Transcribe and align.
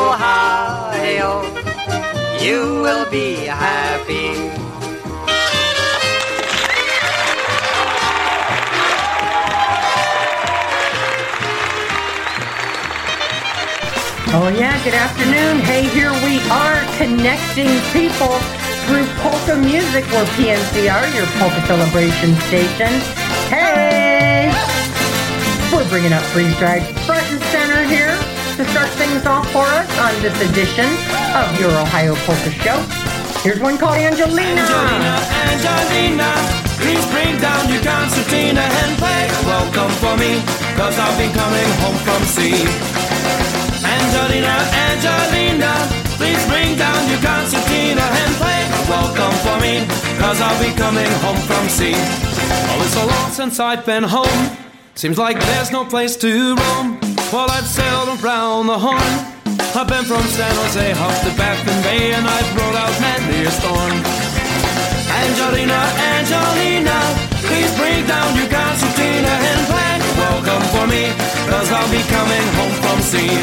Ohio, 0.00 1.42
you 2.40 2.80
will 2.80 3.08
be 3.10 3.34
happy. 3.44 4.32
Oh, 14.32 14.48
yeah, 14.48 14.82
good 14.84 14.94
afternoon. 14.94 15.60
Hey, 15.60 15.84
here 15.88 16.12
we 16.24 16.40
are 16.50 16.80
connecting 16.96 17.68
people 17.92 18.40
through 18.86 19.04
polka 19.20 19.56
music. 19.60 20.04
We're 20.10 20.24
PNCR, 20.40 21.14
your 21.14 21.26
polka 21.38 21.60
celebration 21.66 22.34
station. 22.48 22.92
Hey! 23.52 24.50
We're 25.70 25.88
bringing 25.88 26.12
up 26.12 26.22
freeze 26.32 26.56
dried 26.58 26.82
front 27.04 27.26
and 27.30 27.42
center 27.52 27.84
here 27.84 28.39
to 28.60 28.68
start 28.76 28.92
things 29.00 29.24
off 29.24 29.48
for 29.56 29.64
us 29.64 29.88
on 30.04 30.12
this 30.20 30.36
edition 30.44 30.84
of 31.32 31.48
your 31.56 31.72
Ohio 31.80 32.12
Polka 32.28 32.52
Show. 32.60 32.76
Here's 33.40 33.56
one 33.58 33.78
called 33.80 33.96
Angelina. 33.96 34.60
Angelina, 34.60 35.16
Angelina, 35.48 36.28
please 36.76 37.00
bring 37.08 37.40
down 37.40 37.72
your 37.72 37.80
concertina 37.80 38.60
and 38.60 38.90
play 39.00 39.32
welcome 39.48 39.88
for 39.96 40.12
me, 40.20 40.44
cause 40.76 40.92
I'll 41.00 41.16
be 41.16 41.32
coming 41.32 41.70
home 41.80 41.96
from 42.04 42.20
sea. 42.28 42.60
Angelina, 43.80 44.52
Angelina, 44.92 45.72
please 46.20 46.44
bring 46.44 46.76
down 46.76 47.00
your 47.08 47.22
concertina 47.24 48.04
and 48.04 48.30
play 48.36 48.60
welcome 48.92 49.36
for 49.40 49.56
me, 49.64 49.88
cause 50.20 50.36
I'll 50.36 50.60
be 50.60 50.76
coming 50.76 51.08
home 51.24 51.40
from 51.48 51.64
sea. 51.72 51.96
Oh, 51.96 52.82
it's 52.84 52.92
so 52.92 53.06
long 53.08 53.30
since 53.32 53.58
I've 53.58 53.86
been 53.86 54.04
home, 54.04 54.52
seems 55.00 55.16
like 55.16 55.40
there's 55.40 55.72
no 55.72 55.82
place 55.82 56.14
to 56.14 56.28
roam. 56.60 57.00
Well, 57.32 57.48
I've 57.48 57.64
sailed 57.64 58.20
around 58.20 58.68
the 58.68 58.76
horn. 58.76 59.12
I've 59.72 59.88
been 59.88 60.04
from 60.04 60.20
San 60.28 60.52
Jose 60.60 60.92
up 60.92 61.16
to 61.24 61.32
Baffin 61.40 61.80
Bay 61.80 62.12
and 62.12 62.28
I've 62.28 62.50
rode 62.52 62.76
out 62.76 62.92
many 63.00 63.48
a 63.48 63.48
storm. 63.48 63.96
Angelina, 65.24 65.80
Angelina, 66.20 67.00
please 67.48 67.72
bring 67.80 68.04
down 68.04 68.28
your 68.36 68.44
concertina 68.52 69.32
and 69.32 69.60
play 69.72 69.96
welcome 70.20 70.64
for 70.68 70.84
me, 70.84 71.08
cause 71.48 71.72
I'll 71.72 71.88
be 71.88 72.04
coming 72.12 72.46
home 72.60 72.76
from 72.84 73.00
sea. 73.00 73.40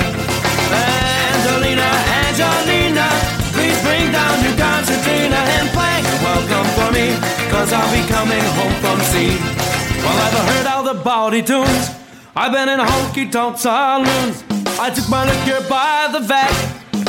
Angelina, 1.42 1.90
Angelina, 2.22 3.10
please 3.58 3.82
bring 3.82 4.14
down 4.14 4.36
your 4.46 4.54
concertina 4.62 5.42
and 5.58 5.66
play 5.74 6.06
welcome 6.22 6.70
for 6.78 6.94
me, 6.94 7.18
cause 7.50 7.74
I'll 7.74 7.90
be 7.90 8.06
coming 8.14 8.46
home 8.62 8.76
from 8.78 9.02
sea. 9.10 9.77
Well, 10.08 10.24
I've 10.24 10.48
heard 10.56 10.68
all 10.72 10.84
the 10.88 10.94
bawdy 11.04 11.42
tunes, 11.44 11.92
I've 12.34 12.54
been 12.54 12.70
in 12.70 12.80
honky 12.80 13.30
tonk 13.30 13.58
saloons. 13.58 14.40
I 14.80 14.88
took 14.90 15.10
my 15.10 15.28
liquor 15.28 15.60
by 15.68 16.08
the 16.16 16.22
vat. 16.24 16.48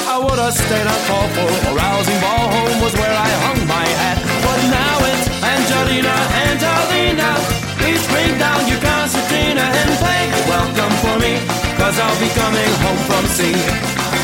I 0.02 0.18
would 0.18 0.34
have 0.34 0.50
stayed 0.50 0.82
on 0.82 1.00
call 1.06 1.28
for 1.30 1.46
a 1.46 1.72
rousing 1.78 2.18
ball 2.18 2.50
home 2.50 2.82
was 2.82 2.94
where 2.98 3.14
I 3.14 3.30
hung 3.46 3.60
my 3.70 3.86
hat. 4.02 4.18
But 4.42 4.58
now 4.66 4.96
it's 5.14 5.26
Angelina, 5.46 6.16
Angelina. 6.42 7.38
Please 7.78 8.02
bring 8.10 8.34
down 8.34 8.66
your 8.66 8.82
concertina 8.82 9.62
and 9.62 9.90
play 10.02 10.26
welcome 10.50 10.94
for 10.98 11.16
me, 11.22 11.38
cause 11.78 11.94
I'll 12.02 12.18
be 12.18 12.30
coming 12.34 12.72
home 12.82 13.02
from 13.06 13.24
sea. 13.30 13.54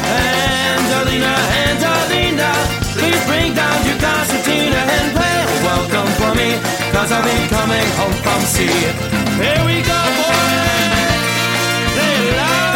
Angelina, 0.02 1.30
Angelina. 1.62 2.73
Please 2.98 3.22
bring 3.26 3.54
down 3.54 3.78
your 3.86 3.98
concertina 3.98 4.80
and 4.96 5.06
play 5.16 5.34
welcome 5.64 6.10
for 6.20 6.34
me, 6.34 6.54
cause 6.92 7.10
I'll 7.10 7.24
be 7.24 7.48
coming 7.48 7.88
home 7.98 8.16
from 8.24 8.40
sea. 8.54 8.78
Here 9.42 9.62
we 9.66 9.82
go, 9.82 10.00
boys. 10.18 11.24
They 11.96 12.16
love 12.36 12.73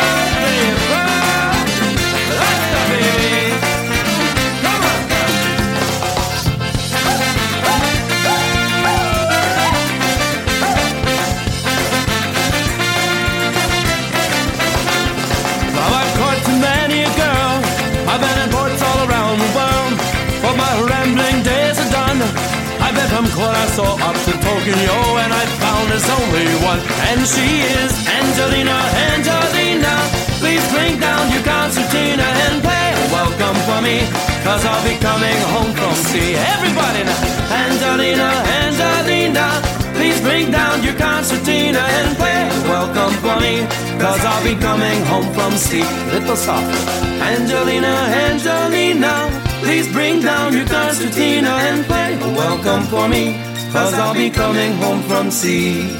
I've 23.19 23.25
been 23.25 23.35
from 23.35 23.43
Curacao 23.43 23.99
up 23.99 24.15
to 24.15 24.33
Tokyo, 24.39 24.95
and 25.19 25.33
I 25.35 25.43
found 25.59 25.91
there's 25.91 26.07
only 26.07 26.47
one, 26.63 26.79
and 27.11 27.27
she 27.27 27.67
is 27.67 27.91
Angelina, 28.07 28.79
Angelina. 29.11 29.91
Please 30.39 30.63
bring 30.71 31.01
down 31.03 31.27
your 31.35 31.43
concertina 31.43 32.23
and 32.23 32.63
play 32.63 32.95
welcome 33.11 33.59
for 33.67 33.83
me, 33.83 34.07
cause 34.47 34.63
I'll 34.63 34.85
be 34.87 34.95
coming 35.03 35.35
home 35.51 35.75
from 35.75 35.95
sea. 35.99 36.39
Everybody 36.55 37.03
now, 37.03 37.19
Angelina, 37.67 38.31
Angelina. 38.63 39.67
Please 39.99 40.21
bring 40.21 40.53
down 40.53 40.85
your 40.85 40.95
concertina 40.95 41.83
and 41.99 42.15
play 42.15 42.47
welcome 42.71 43.19
for 43.19 43.35
me, 43.43 43.67
cause 43.99 44.23
I'll 44.23 44.45
be 44.47 44.55
coming 44.55 45.03
home 45.11 45.27
from 45.35 45.59
sea. 45.59 45.83
Little 46.15 46.37
softer, 46.37 46.79
Angelina, 47.19 47.95
Angelina. 48.31 49.48
Please 49.61 49.93
bring 49.93 50.21
down 50.21 50.53
your 50.53 50.67
concertina 50.67 51.49
and 51.49 51.85
play 51.87 52.15
a 52.15 52.29
welcome 52.35 52.85
for 52.85 53.09
me, 53.09 53.35
cause 53.73 53.93
I'll 53.95 54.15
be 54.15 54.31
coming 54.31 54.73
home 54.75 55.03
from 55.03 55.31
sea. 55.31 55.91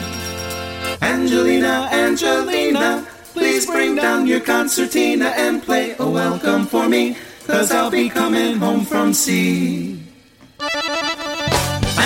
Angelina, 1.03 1.89
Angelina, 1.93 3.07
please 3.33 3.67
bring 3.67 3.97
down 3.97 4.27
your 4.27 4.41
concertina 4.41 5.27
and 5.37 5.63
play 5.63 5.95
a 5.99 6.09
welcome 6.09 6.67
for 6.67 6.89
me, 6.89 7.17
cause 7.47 7.71
I'll 7.71 7.91
be 7.91 8.09
coming 8.09 8.57
home 8.57 8.85
from 8.85 9.13
sea. 9.13 10.01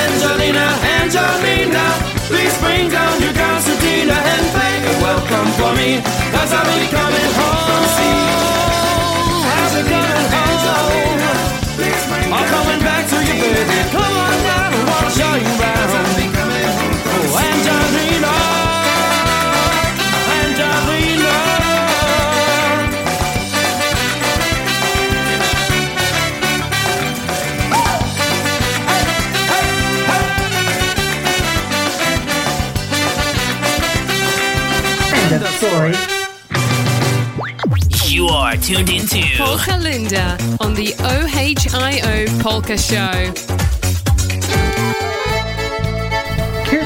Angelina, 0.03 0.67
Angelina, 0.99 1.85
please 2.29 2.59
bring 2.59 2.91
down 2.91 3.21
your 3.23 3.35
concertina 3.35 4.15
and 4.15 4.47
play 4.57 4.77
a 4.91 4.95
welcome 5.03 5.49
for 5.59 5.73
me, 5.77 6.01
cause 6.33 6.53
I'll 6.53 6.81
be 6.81 6.87
coming 6.91 7.31
home 7.39 7.59
from 7.69 7.85
sea. 7.97 8.52
Tuned 38.63 38.91
into 38.91 39.21
Polka 39.37 39.77
Linda 39.77 40.39
on 40.61 40.75
the 40.75 40.95
OHIO 41.01 42.41
Polka 42.41 42.79
Show. 42.79 43.62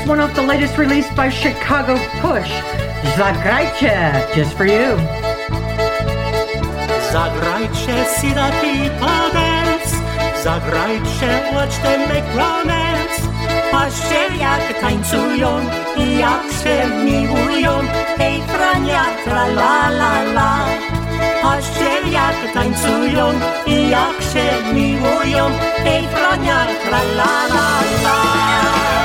One 0.07 0.21
off 0.21 0.35
the 0.35 0.43
latest 0.43 0.79
release 0.79 1.11
by 1.15 1.29
Chicago 1.29 1.99
Push. 2.23 2.51
Zagrajcie, 3.19 4.35
just 4.37 4.57
for 4.57 4.65
you. 4.65 4.95
Zagrajcie 7.11 8.05
Sirati 8.15 8.89
Pades, 9.01 9.91
Zagrajcie, 10.45 11.31
watch 11.55 11.77
them 11.83 12.09
make 12.09 12.29
romance 12.37 13.17
Patrzcie 13.73 14.37
jak 14.41 14.81
tańcują 14.81 15.61
i 15.97 16.19
jak 16.19 16.43
się 16.63 16.87
miłują. 17.05 17.73
Hej 18.19 18.43
Frania, 18.43 19.05
tra 19.25 19.47
la 19.47 19.89
la 19.89 20.23
la. 20.23 20.67
Patrzcie 21.43 22.11
jak 22.11 22.53
tańcują 22.55 23.33
i 23.67 23.91
jak 23.91 24.23
się 24.33 24.73
miłują. 24.75 25.51
Hej 25.85 26.09
Frania, 26.09 26.67
tra 26.85 27.01
la 27.03 27.47
la 27.47 27.81
la 28.05 28.96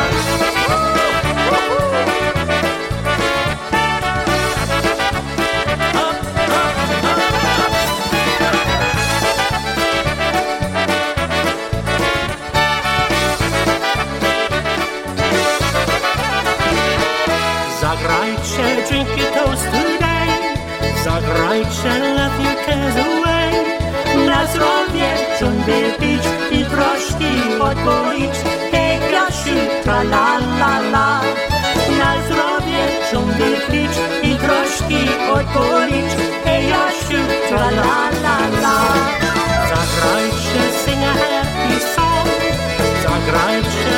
Zagrajcie, 17.81 18.87
drink 18.89 19.09
your 19.17 19.31
toast 19.31 19.65
today 19.65 20.29
Zagrajcie, 21.03 21.93
your 22.39 22.55
cares 22.65 22.95
away 22.95 23.51
Na 24.27 24.45
zdrowie, 24.45 25.09
ciągle 25.39 25.91
pić 25.99 26.23
i 26.51 26.65
troszki 26.65 27.61
odpolić 27.61 28.35
Krasiu, 29.31 29.55
tra 29.83 30.03
la 30.03 30.39
la 30.59 30.73
la. 30.93 31.21
Na 31.99 32.11
zdrowie, 32.25 32.81
ciągle 33.11 33.51
pić 33.71 33.93
i 34.23 34.35
troszki 34.35 35.01
odpolić 35.33 36.11
Hej 36.45 36.67
Jasiu, 36.69 37.21
tra 37.47 37.69
la 37.79 37.95
la 38.23 38.37
la. 38.63 38.77
Zagrajcie, 39.69 40.63
sing 40.83 41.03
a 41.03 41.13
happy 41.21 41.77
song 41.93 42.27
Zagrajcie, 43.03 43.93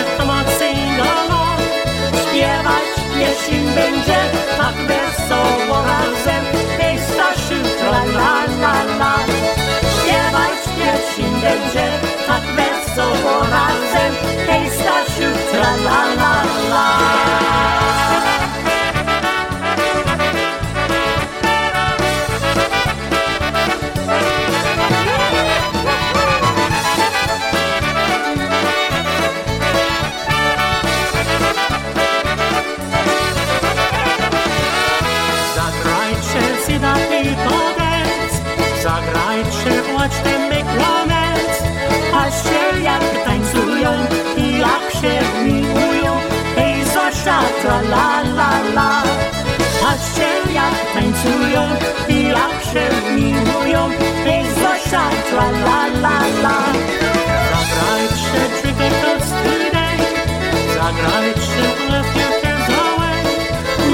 sing 0.59 0.99
along 1.13 1.61
Śpiewać 2.21 2.89
jeśli 3.19 3.59
będzie 3.75 4.19
tak 4.57 4.75
wesoło 4.87 5.77
razem. 5.89 6.45
Hej 6.77 6.97
Stasiu, 6.99 7.59
tra 7.79 8.03
la 8.17 8.35
la 8.61 8.75
la. 8.99 9.15
Śpiewać 9.93 10.59
jeśli 10.77 11.31
będzie 11.41 11.92
la 15.83 16.15
la 16.15 16.31
la 16.73 17.12
Zosia, 47.23 47.39
tra 47.61 47.81
la 47.81 48.21
la 48.35 48.51
la. 48.75 49.03
Patrzcie 49.81 50.29
jak 50.53 50.75
tańcują 50.93 51.63
i 52.09 52.27
jak 52.27 52.63
się 52.69 52.85
miłują. 53.15 53.89
Hej 54.25 54.45
Zosia, 54.59 55.09
tra 55.29 55.45
la 55.65 55.87
la 56.03 56.19
la. 56.43 56.57
Zagrajcie, 57.49 58.43
toast 59.01 59.33
today 59.43 59.97
Zagrajcie, 60.75 61.65
your 61.89 62.03
cares 62.13 62.69
away 62.83 63.21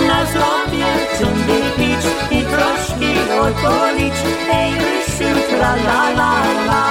Na 0.08 0.26
zdrowie 0.26 0.90
ciągle 1.20 1.60
pić 1.78 2.04
i 2.32 2.42
troszki 2.44 3.12
odpolić 3.42 4.18
Ej 4.54 4.72
Rysiu, 4.74 5.32
tra 5.50 5.76
la 5.76 6.10
la 6.10 6.34
la. 6.68 6.86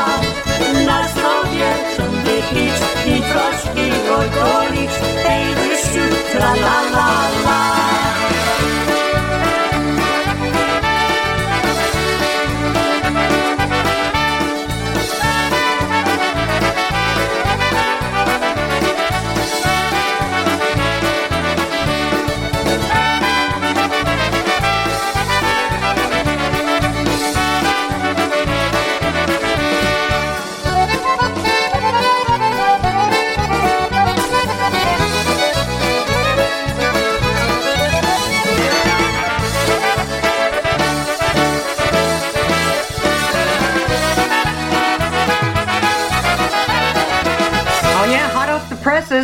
Na 0.86 1.08
zdrowie 1.08 1.70
ciągle 1.96 2.36
pić 2.50 2.76
i 3.06 3.22
troszki 3.22 3.68
Ej 3.80 4.57
Tra 6.38 6.54
la 6.54 6.82
la 6.92 7.42
la 7.42 7.67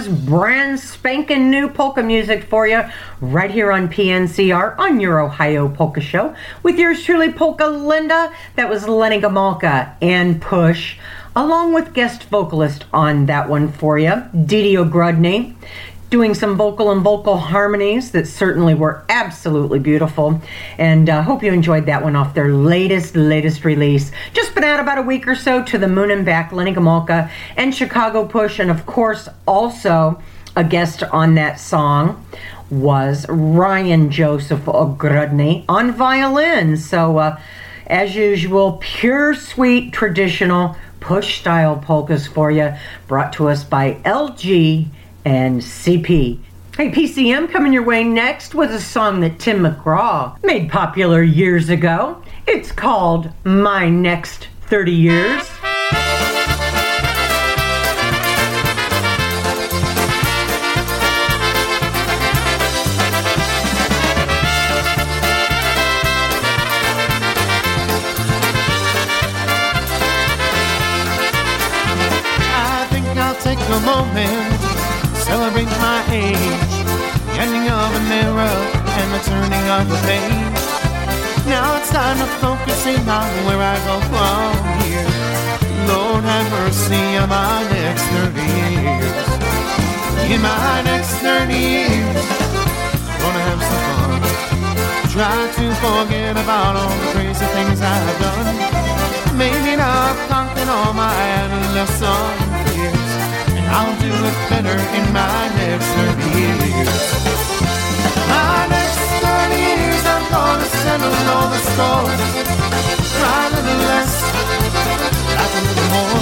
brand 0.09 0.79
spanking 0.81 1.51
new 1.51 1.69
polka 1.69 2.03
music 2.03 2.45
for 2.45 2.67
you 2.67 2.83
right 3.21 3.51
here 3.51 3.73
on 3.73 3.89
PNCR 3.89 4.79
on 4.79 5.01
your 5.01 5.21
Ohio 5.21 5.69
Polka 5.69 6.01
Show 6.01 6.35
with 6.63 6.79
yours 6.79 7.03
truly, 7.03 7.33
Polka 7.33 7.67
Linda. 7.67 8.33
That 8.57 8.69
was 8.69 8.89
Lenny 8.89 9.21
Gomulka 9.21 9.95
and 10.03 10.41
Push, 10.41 10.99
along 11.35 11.75
with 11.75 11.95
guest 11.95 12.25
vocalist 12.25 12.85
on 12.93 13.27
that 13.27 13.49
one 13.49 13.71
for 13.71 13.99
you, 13.99 14.23
Didi 14.33 14.75
Ogrodny 14.75 15.55
doing 16.11 16.35
some 16.35 16.57
vocal 16.57 16.91
and 16.91 17.03
vocal 17.03 17.37
harmonies 17.37 18.13
that 18.13 18.27
certainly 18.27 18.75
were 18.75 19.05
absolutely 19.09 19.79
beautiful. 19.79 20.41
And 20.79 21.11
uh, 21.11 21.23
hope 21.23 21.43
you 21.43 21.53
enjoyed 21.53 21.87
that 21.87 22.03
one 22.03 22.15
off 22.15 22.35
their 22.35 22.53
latest, 22.53 23.17
latest 23.17 23.65
release. 23.65 24.13
Just 24.33 24.55
been 24.55 24.65
out 24.65 24.81
about 24.81 24.99
a 24.99 25.03
week 25.03 25.27
or 25.27 25.35
so 25.35 25.63
to 25.65 25.79
the 25.79 25.89
Moon 25.89 26.11
and 26.11 26.25
Back, 26.25 26.53
Lenny 26.53 26.73
Gomulka 26.73 27.31
and 27.57 27.75
Chicago 27.75 28.27
Push. 28.27 28.59
And 28.59 28.71
of 28.71 28.87
course, 28.87 29.29
also 29.47 30.23
a 30.57 30.63
guest 30.63 31.03
on 31.03 31.35
that 31.35 31.59
song 31.59 32.25
was 32.71 33.27
Ryan 33.29 34.11
Joseph 34.11 34.65
Ogrodny 34.67 35.65
on 35.69 35.93
violin. 35.93 36.77
So, 36.77 37.19
uh, 37.19 37.41
as 37.87 38.15
usual, 38.15 38.79
pure, 38.81 39.35
sweet, 39.35 39.93
traditional 39.93 40.77
push 41.01 41.41
style 41.41 41.77
polkas 41.77 42.27
for 42.27 42.51
you, 42.51 42.73
brought 43.07 43.35
to 43.35 43.49
us 43.49 43.63
by 43.63 43.95
LG 44.05 44.87
and 45.25 45.61
CP. 45.61 46.39
Hey, 46.77 46.91
PCM 46.91 47.51
coming 47.51 47.73
your 47.73 47.85
way 47.85 48.03
next 48.03 48.55
was 48.55 48.71
a 48.71 48.81
song 48.81 49.21
that 49.21 49.39
Tim 49.39 49.61
McGraw 49.61 50.43
made 50.43 50.71
popular 50.71 51.23
years 51.23 51.69
ago. 51.69 52.23
It's 52.47 52.73
called 52.73 53.31
My 53.45 53.89
Next 53.89 54.49
30 54.63 54.93
Years. 54.93 55.64
Of 79.85 79.91
the 79.91 80.01
page. 80.09 80.61
Now 81.47 81.77
it's 81.77 81.91
time 81.91 82.17
to 82.19 82.29
focus 82.41 82.87
in 82.87 83.05
on 83.09 83.29
where 83.47 83.61
I 83.61 83.77
go 83.89 83.97
from 84.09 84.53
here. 84.81 85.09
Lord 85.89 86.25
have 86.25 86.49
mercy 86.57 87.05
on 87.21 87.29
my 87.29 87.61
next 87.69 88.05
30 88.17 88.41
years. 88.81 89.17
In 90.33 90.41
my 90.41 90.83
next 90.89 91.13
30 91.21 91.53
years, 91.53 92.27
gonna 93.21 93.43
have 93.49 93.61
some 93.71 93.85
fun. 93.99 94.21
Try 95.15 95.37
to 95.59 95.65
forget 95.85 96.35
about 96.45 96.73
all 96.81 96.95
the 97.03 97.09
crazy 97.13 97.47
things 97.57 97.79
I've 97.81 98.19
done. 98.25 98.57
Maybe 99.37 99.77
not 99.77 100.17
conquer 100.33 100.67
all 100.77 100.93
my 100.95 101.15
adolescent 101.41 102.37
fears. 102.65 103.13
And 103.57 103.67
I'll 103.77 103.97
do 104.01 104.13
it 104.31 104.39
better 104.51 104.79
in 104.99 105.07
my 105.13 105.41
next 105.61 105.89
30 105.99 106.25
years. 106.41 107.35
My 108.33 108.67
next 108.71 108.84
pioneers, 109.35 110.05
I'm 110.15 110.25
gonna 110.31 110.69
settle 110.83 111.15
all 111.35 111.49
the 111.55 111.61
scores. 111.71 112.23
Cry 113.17 113.41
a 113.47 113.51
little 113.57 113.81
less, 113.91 114.15
laugh 115.37 115.55
a 115.59 115.63
little 115.69 115.89
more. 115.95 116.21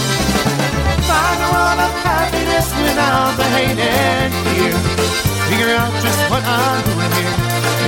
Find 1.09 1.39
a 1.47 1.49
world 1.55 1.81
of 1.87 1.93
happiness 2.09 2.69
without 2.85 3.33
the 3.41 3.47
hate 3.57 3.81
and 3.81 4.33
fear. 4.45 4.77
Figure 5.49 5.73
out 5.81 5.93
just 6.05 6.21
what 6.31 6.43
I'm 6.45 6.81
doing 6.89 7.13
here 7.19 7.37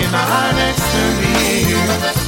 in 0.01 0.09
my 0.13 0.45
next 0.61 0.85
30 0.93 1.71
years. 1.71 2.24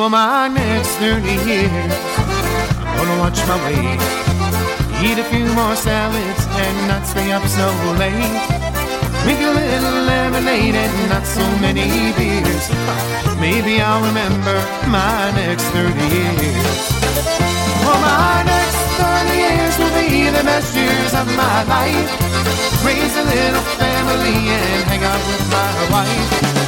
For 0.00 0.08
my 0.08 0.48
next 0.48 0.96
30 0.96 1.28
years, 1.44 1.92
I'm 2.80 2.96
gonna 2.96 3.20
watch 3.20 3.36
my 3.44 3.60
weight. 3.68 4.00
Eat 5.04 5.18
a 5.20 5.26
few 5.28 5.44
more 5.52 5.76
salads 5.76 6.44
and 6.56 6.88
not 6.88 7.04
stay 7.04 7.30
up 7.32 7.44
so 7.44 7.68
late. 8.00 8.40
Drink 9.20 9.40
a 9.44 9.52
little 9.52 10.00
lemonade 10.08 10.74
and 10.74 10.96
not 11.10 11.26
so 11.26 11.44
many 11.60 11.84
beers. 12.16 12.64
Maybe 13.44 13.82
I'll 13.82 14.00
remember 14.00 14.56
my 14.88 15.36
next 15.36 15.68
30 15.76 15.92
years. 15.92 16.80
For 17.84 17.96
my 18.00 18.40
next 18.48 18.80
30 19.04 19.36
years 19.36 19.74
will 19.76 19.94
be 20.00 20.32
the 20.32 20.44
best 20.48 20.74
years 20.74 21.12
of 21.12 21.28
my 21.36 21.60
life. 21.68 22.08
Raise 22.88 23.16
a 23.20 23.24
little 23.36 23.66
family 23.76 24.48
and 24.48 24.80
hang 24.88 25.04
out 25.04 25.22
with 25.28 25.44
my 25.52 25.72
wife. 25.92 26.59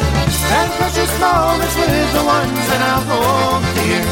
Spend 0.42 0.70
precious 0.78 1.12
moments 1.20 1.74
with 1.78 2.08
the 2.18 2.24
ones 2.24 2.62
that 2.70 2.82
I'll 2.90 3.04
hold 3.06 3.62
dear. 3.78 4.04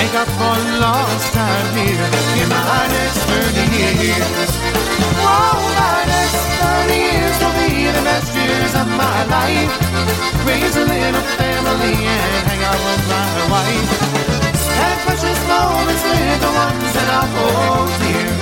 Make 0.00 0.14
up 0.16 0.30
for 0.40 0.56
lost 0.80 1.28
time 1.36 1.70
here 1.76 2.08
in 2.40 2.48
my 2.48 2.88
next 2.88 3.20
30 3.28 3.68
years. 4.00 4.50
Oh, 5.20 5.60
my 5.76 5.98
next 6.08 6.40
30 6.64 6.96
years 6.96 7.36
will 7.44 7.56
be 7.60 7.92
the 7.92 8.04
best 8.08 8.32
years 8.32 8.72
of 8.80 8.88
my 8.96 9.18
life. 9.28 9.74
Raise 10.48 10.76
a 10.80 10.84
little 10.88 11.26
family 11.36 11.96
and 12.00 12.42
hang 12.48 12.62
out 12.64 12.80
with 12.80 13.04
my 13.12 13.28
wife. 13.52 13.90
Spend 14.56 14.98
precious 15.04 15.40
moments 15.44 16.02
with 16.08 16.38
the 16.40 16.52
ones 16.64 16.90
that 16.96 17.08
I'll 17.12 17.28
hold 17.36 17.92
dear. 18.00 18.32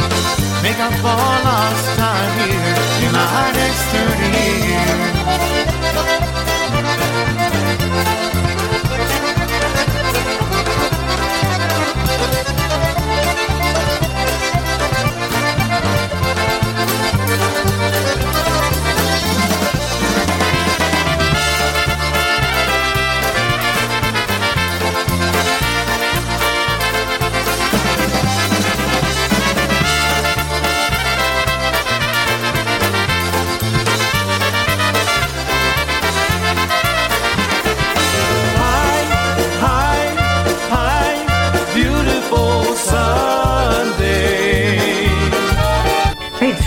Make 0.62 0.78
up 0.78 0.94
for 1.02 1.18
lost 1.42 1.86
time 1.98 2.32
here 2.46 2.78
in 3.02 3.10
my 3.10 3.50
next 3.58 3.82
30 3.90 4.30
years. 4.70 6.37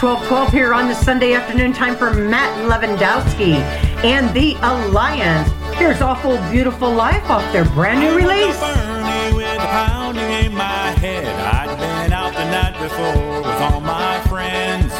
1212 0.01 0.51
here 0.51 0.73
on 0.73 0.87
the 0.87 0.95
Sunday 0.95 1.33
afternoon 1.33 1.73
time 1.73 1.95
for 1.95 2.11
Matt 2.11 2.49
Lewandowski 2.65 3.61
and 4.03 4.33
the 4.33 4.55
Alliance. 4.63 5.47
Here's 5.77 6.01
Awful 6.01 6.37
Beautiful 6.49 6.91
Life 6.91 7.29
off 7.29 7.45
their 7.53 7.65
brand 7.65 7.99
new 7.99 8.17
release. 8.17 8.59
Bernie 8.59 9.35
with 9.37 9.45
a 9.45 9.59
pounding 9.59 10.31
in 10.43 10.55
my 10.55 10.89
head. 10.97 11.27
I'd 11.53 11.77
been 11.77 12.13
out 12.13 12.33
the 12.33 12.49
night 12.49 12.73
before 12.81 13.41
with 13.41 13.61
all 13.61 13.79
my 13.79 14.19
friends. 14.21 14.91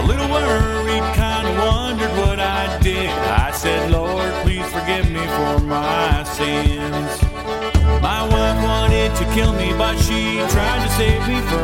A 0.00 0.06
little 0.06 0.30
worried, 0.32 1.04
kind 1.12 1.46
of 1.46 1.58
wondered 1.58 2.16
what 2.24 2.40
I 2.40 2.78
did. 2.80 3.10
I 3.10 3.50
said, 3.50 3.90
Lord, 3.90 4.32
please 4.44 4.64
forgive 4.72 5.10
me 5.10 5.20
for 5.36 5.58
my 5.60 6.24
sins. 6.24 7.20
My 8.00 8.22
wife 8.22 8.64
wanted 8.64 9.14
to 9.16 9.24
kill 9.34 9.52
me, 9.52 9.74
but 9.76 9.98
she 9.98 10.38
tried 10.48 10.88
to 10.88 10.92
save 10.96 11.28
me 11.28 11.42
first. 11.50 11.63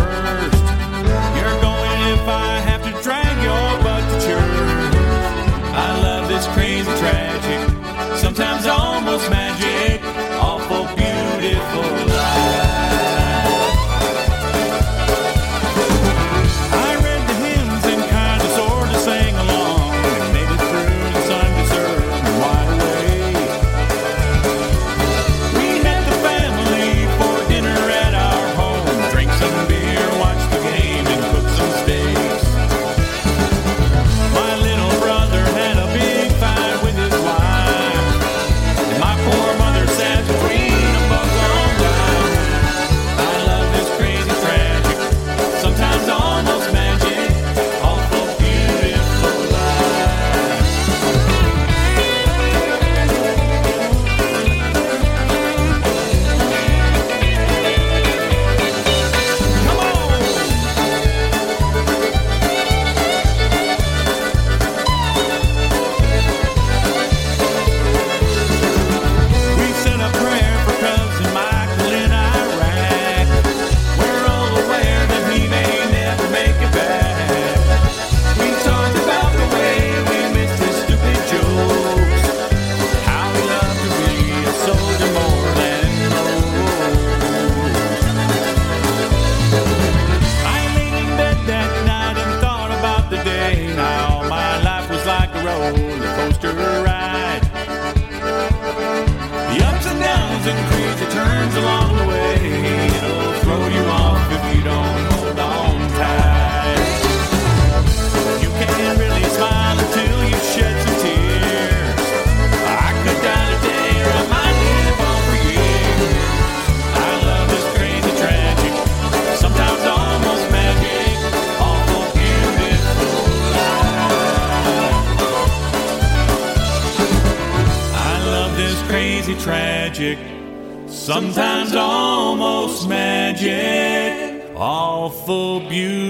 Sometimes 130.88 131.75
almost 131.75 132.88
magic, 132.88 134.47
awful 134.57 135.61
beautiful 135.69 136.09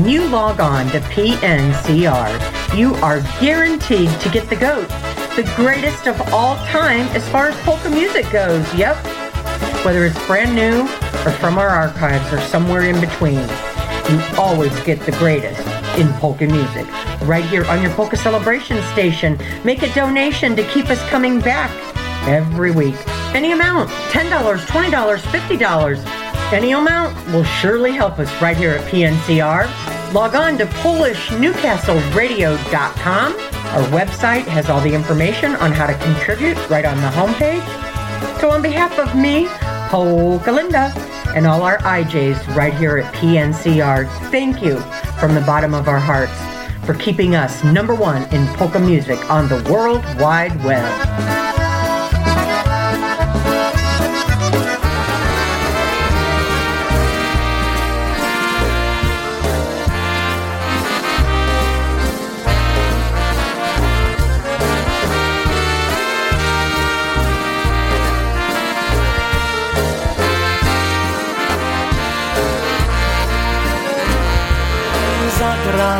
when 0.00 0.08
you 0.08 0.26
log 0.28 0.60
on 0.60 0.86
to 0.86 0.98
PNCR, 0.98 2.74
you 2.74 2.94
are 3.04 3.20
guaranteed 3.38 4.08
to 4.20 4.30
get 4.30 4.48
the 4.48 4.56
GOAT, 4.56 4.88
the 5.36 5.52
greatest 5.56 6.06
of 6.06 6.18
all 6.32 6.56
time 6.68 7.06
as 7.08 7.28
far 7.28 7.48
as 7.48 7.56
polka 7.64 7.90
music 7.90 8.24
goes. 8.30 8.64
Yep. 8.74 8.96
Whether 9.84 10.06
it's 10.06 10.26
brand 10.26 10.54
new 10.56 10.84
or 11.26 11.32
from 11.32 11.58
our 11.58 11.68
archives 11.68 12.32
or 12.32 12.40
somewhere 12.40 12.84
in 12.84 12.98
between, 12.98 13.40
you 13.40 14.22
always 14.38 14.74
get 14.84 15.00
the 15.00 15.12
greatest 15.18 15.60
in 15.98 16.08
polka 16.14 16.46
music. 16.46 16.86
Right 17.28 17.44
here 17.44 17.66
on 17.66 17.82
your 17.82 17.92
Polka 17.92 18.16
Celebration 18.16 18.80
station. 18.94 19.38
Make 19.64 19.82
a 19.82 19.92
donation 19.92 20.56
to 20.56 20.66
keep 20.68 20.86
us 20.86 21.02
coming 21.10 21.40
back 21.40 21.70
every 22.26 22.70
week. 22.70 22.96
Any 23.34 23.52
amount 23.52 23.90
$10, 24.12 24.30
$20, 24.30 25.18
$50. 25.18 26.20
Any 26.52 26.72
amount 26.72 27.14
will 27.32 27.44
surely 27.44 27.92
help 27.92 28.18
us 28.18 28.42
right 28.42 28.56
here 28.56 28.70
at 28.70 28.80
PNCR. 28.90 29.68
Log 30.12 30.34
on 30.34 30.58
to 30.58 30.66
PolishNewcastleRadio.com. 30.66 33.32
Our 33.32 33.82
website 33.90 34.42
has 34.42 34.68
all 34.68 34.80
the 34.80 34.92
information 34.92 35.54
on 35.56 35.70
how 35.70 35.86
to 35.86 35.94
contribute 35.98 36.56
right 36.68 36.84
on 36.84 36.96
the 36.96 37.06
homepage. 37.06 37.64
So, 38.40 38.50
on 38.50 38.60
behalf 38.60 38.98
of 38.98 39.14
me, 39.14 39.46
Polka 39.88 40.50
Linda, 40.50 40.92
and 41.36 41.46
all 41.46 41.62
our 41.62 41.78
IJs 41.78 42.56
right 42.56 42.74
here 42.74 42.98
at 42.98 43.14
PNCR, 43.14 44.08
thank 44.32 44.60
you 44.60 44.80
from 45.20 45.36
the 45.36 45.42
bottom 45.42 45.74
of 45.74 45.86
our 45.86 46.00
hearts 46.00 46.34
for 46.84 46.94
keeping 46.94 47.36
us 47.36 47.62
number 47.62 47.94
one 47.94 48.24
in 48.34 48.44
polka 48.56 48.80
music 48.80 49.30
on 49.30 49.48
the 49.48 49.62
World 49.70 50.02
Wide 50.18 50.60
Web. 50.64 51.59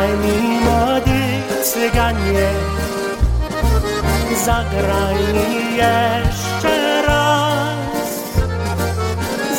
Zagraj 0.01 0.17
mi 0.17 0.59
młody 0.59 1.21
cyganie 1.63 2.49
Zagraj 4.45 5.15
mi 5.15 5.77
jeszcze 5.77 7.01
raz. 7.07 7.77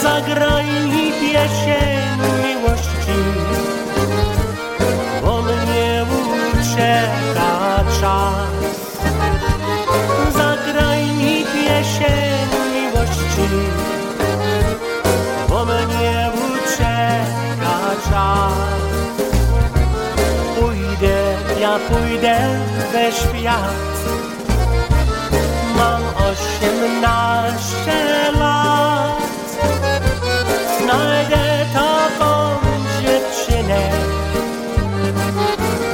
Zagraj 0.03 0.67
mi 0.67 1.13
pieśń 1.13 1.71
miłości 2.43 3.19
Bo 5.23 5.43
mnie 5.43 6.05
ucieka 6.55 7.85
czas. 8.01 8.77
Zagraj 10.37 11.07
mi 11.07 11.45
pieśń 11.45 12.05
miłości 12.75 13.92
we 22.23 23.13
świat. 23.13 23.75
Mam 25.77 26.03
osiemnaście 26.31 27.99
lat. 28.39 29.23
Znajdę 30.83 31.67
taką 31.75 32.57
dziewczynę, 33.03 33.91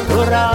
która 0.09 0.51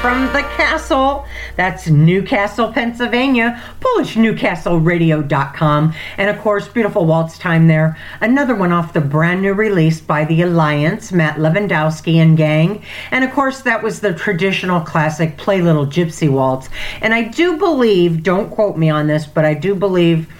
from 0.00 0.26
the 0.32 0.40
castle. 0.56 1.26
That's 1.56 1.88
Newcastle, 1.88 2.72
Pennsylvania. 2.72 3.62
PolishNewcastleRadio.com. 3.80 5.94
And 6.16 6.30
of 6.30 6.38
course, 6.38 6.68
beautiful 6.68 7.04
waltz 7.04 7.38
time 7.38 7.66
there. 7.66 7.98
Another 8.22 8.54
one 8.54 8.72
off 8.72 8.94
the 8.94 9.02
brand 9.02 9.42
new 9.42 9.52
release 9.52 10.00
by 10.00 10.24
the 10.24 10.40
Alliance, 10.40 11.12
Matt 11.12 11.36
Lewandowski 11.36 12.14
and 12.14 12.34
gang. 12.34 12.82
And 13.10 13.24
of 13.24 13.32
course, 13.32 13.60
that 13.60 13.82
was 13.82 14.00
the 14.00 14.14
traditional 14.14 14.80
classic 14.80 15.36
Play 15.36 15.60
Little 15.60 15.86
Gypsy 15.86 16.30
Waltz. 16.30 16.70
And 17.02 17.12
I 17.12 17.24
do 17.24 17.58
believe, 17.58 18.22
don't 18.22 18.48
quote 18.48 18.78
me 18.78 18.88
on 18.88 19.06
this, 19.06 19.26
but 19.26 19.44
I 19.44 19.52
do 19.52 19.74
believe 19.74 20.32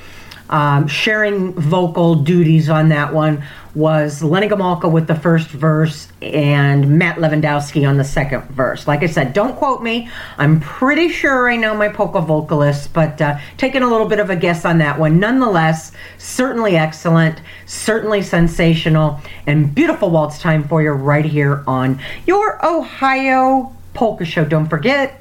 Um, 0.50 0.88
sharing 0.88 1.52
vocal 1.52 2.16
duties 2.16 2.68
on 2.68 2.88
that 2.88 3.14
one 3.14 3.44
was 3.72 4.20
Lenny 4.20 4.48
Gomulka 4.48 4.90
with 4.90 5.06
the 5.06 5.14
first 5.14 5.48
verse 5.48 6.08
and 6.20 6.98
Matt 6.98 7.18
Lewandowski 7.18 7.88
on 7.88 7.98
the 7.98 8.04
second 8.04 8.42
verse. 8.50 8.88
Like 8.88 9.04
I 9.04 9.06
said, 9.06 9.32
don't 9.32 9.54
quote 9.54 9.80
me. 9.80 10.10
I'm 10.38 10.58
pretty 10.58 11.08
sure 11.08 11.48
I 11.48 11.56
know 11.56 11.76
my 11.76 11.88
polka 11.88 12.20
vocalists, 12.20 12.88
but 12.88 13.20
uh, 13.22 13.38
taking 13.58 13.82
a 13.82 13.88
little 13.88 14.08
bit 14.08 14.18
of 14.18 14.28
a 14.28 14.34
guess 14.34 14.64
on 14.64 14.78
that 14.78 14.98
one. 14.98 15.20
Nonetheless, 15.20 15.92
certainly 16.18 16.76
excellent, 16.76 17.40
certainly 17.66 18.20
sensational, 18.20 19.20
and 19.46 19.72
beautiful 19.72 20.10
waltz 20.10 20.40
time 20.40 20.66
for 20.66 20.82
you 20.82 20.90
right 20.90 21.24
here 21.24 21.62
on 21.68 22.00
your 22.26 22.64
Ohio 22.66 23.72
Polka 23.94 24.24
Show. 24.24 24.44
Don't 24.44 24.68
forget, 24.68 25.20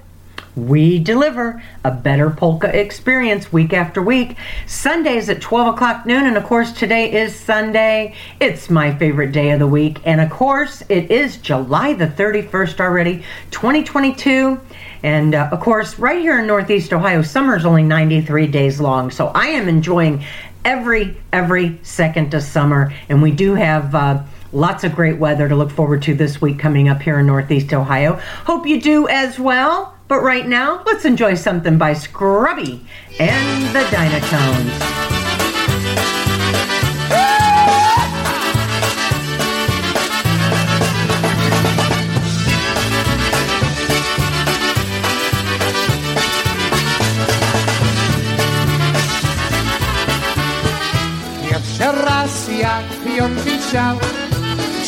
we 0.67 0.99
deliver 0.99 1.61
a 1.83 1.91
better 1.91 2.29
polka 2.29 2.67
experience 2.77 3.51
week 3.51 3.73
after 3.73 4.01
week. 4.01 4.35
Sundays 4.67 5.29
at 5.29 5.41
12 5.41 5.75
o'clock 5.75 6.05
noon. 6.05 6.25
And 6.25 6.37
of 6.37 6.43
course, 6.43 6.71
today 6.71 7.11
is 7.11 7.35
Sunday. 7.35 8.15
It's 8.39 8.69
my 8.69 8.95
favorite 8.95 9.31
day 9.31 9.51
of 9.51 9.59
the 9.59 9.67
week. 9.67 9.99
And 10.05 10.21
of 10.21 10.29
course, 10.29 10.83
it 10.89 11.11
is 11.11 11.37
July 11.37 11.93
the 11.93 12.07
31st 12.07 12.79
already, 12.79 13.23
2022. 13.51 14.59
And 15.03 15.35
uh, 15.35 15.49
of 15.51 15.59
course, 15.61 15.97
right 15.97 16.19
here 16.19 16.39
in 16.39 16.47
Northeast 16.47 16.93
Ohio, 16.93 17.21
summer 17.21 17.55
is 17.55 17.65
only 17.65 17.83
93 17.83 18.47
days 18.47 18.79
long. 18.79 19.11
So 19.11 19.27
I 19.27 19.47
am 19.47 19.69
enjoying 19.69 20.23
every, 20.65 21.17
every 21.31 21.79
second 21.83 22.33
of 22.33 22.43
summer. 22.43 22.93
And 23.07 23.21
we 23.21 23.31
do 23.31 23.55
have. 23.55 23.95
Uh, 23.95 24.23
Lots 24.51 24.83
of 24.83 24.95
great 24.95 25.17
weather 25.19 25.47
to 25.47 25.55
look 25.55 25.69
forward 25.69 26.01
to 26.03 26.15
this 26.15 26.41
week 26.41 26.57
coming 26.57 26.89
up 26.89 27.01
here 27.01 27.19
in 27.19 27.27
Northeast 27.27 27.71
Ohio. 27.71 28.13
Hope 28.45 28.65
you 28.65 28.81
do 28.81 29.07
as 29.07 29.39
well. 29.39 29.95
But 30.07 30.21
right 30.21 30.47
now, 30.47 30.81
let's 30.87 31.05
enjoy 31.05 31.35
something 31.35 31.77
by 31.77 31.93
Scrubby 31.93 32.83
and 33.19 33.75
the 33.75 33.81
Dynatones. 33.95 35.09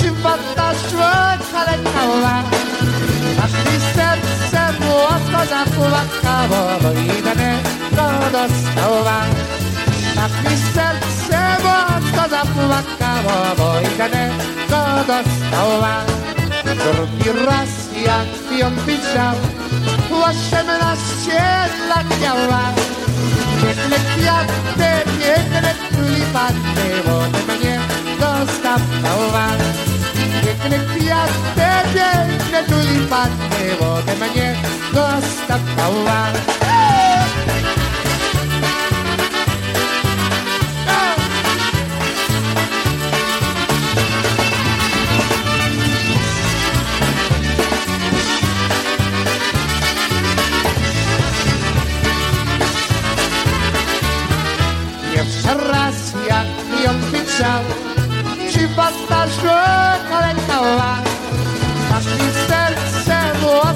Dziwota 0.02 0.72
człowieka 0.90 1.72
leciała 1.72 2.44
Aż 3.44 3.52
mi 3.52 3.80
serce 3.96 4.74
mocno 4.80 5.46
zapłakało 5.46 6.80
Bo 6.82 6.92
idę 6.92 7.58
go 7.92 8.08
dostała. 8.32 9.22
Tak 10.16 10.32
mi 10.52 10.58
serce 10.74 11.40
mocno 11.64 12.30
zapłakało 12.30 13.56
Bo 13.58 13.80
idę 13.82 14.30
go 14.70 14.84
dostała. 15.08 15.96
Drugi 16.64 17.46
raz 17.46 17.70
jak 18.06 18.60
ją 18.60 18.70
widział 18.86 19.36
Osiemnaście 20.12 21.42
lat 21.90 22.22
miała. 22.22 22.62
Piękne 23.62 23.98
kwiaty, 23.98 25.10
piękne 25.20 25.74
tulipany, 28.42 28.92
ode 29.14 29.36
mnie 29.36 29.66
dostawała. 30.04 30.08
Piękne 30.14 30.80
kwiaty, 30.80 31.70
piękne 31.94 32.64
tulipany, 32.64 33.80
ode 33.80 34.16
mnie. 34.16 34.56
Pierwszy 34.94 36.81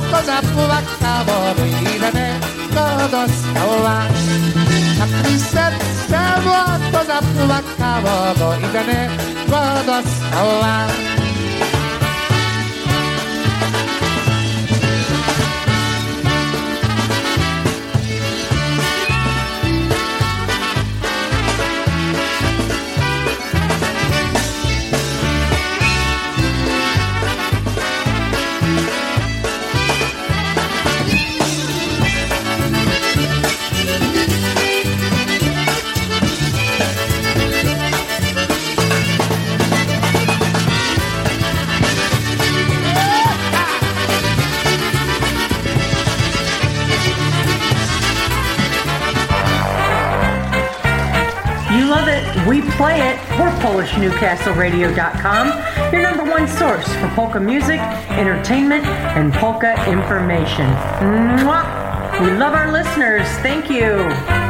mocno 0.06 0.22
zapłakało 0.24 1.56
By 1.56 1.68
ile 1.96 2.12
go 2.70 3.08
dostała 3.12 4.02
Tak 5.00 5.32
mi 5.32 5.40
serce 5.40 6.42
mocno 6.46 7.06
zapłakało 7.06 8.36
Bo 8.40 8.56
ile 8.56 9.10
go 9.48 9.62
dostała 9.86 10.88
PolishNewcastleRadio.com, 53.76 55.92
your 55.92 56.02
number 56.02 56.24
one 56.24 56.48
source 56.48 56.88
for 56.96 57.10
polka 57.10 57.42
music, 57.42 57.82
entertainment, 58.12 58.86
and 58.86 59.34
polka 59.34 59.74
information. 59.90 60.66
Mwah! 61.44 62.22
We 62.22 62.32
love 62.32 62.54
our 62.54 62.72
listeners. 62.72 63.28
Thank 63.40 63.70
you. 63.70 64.45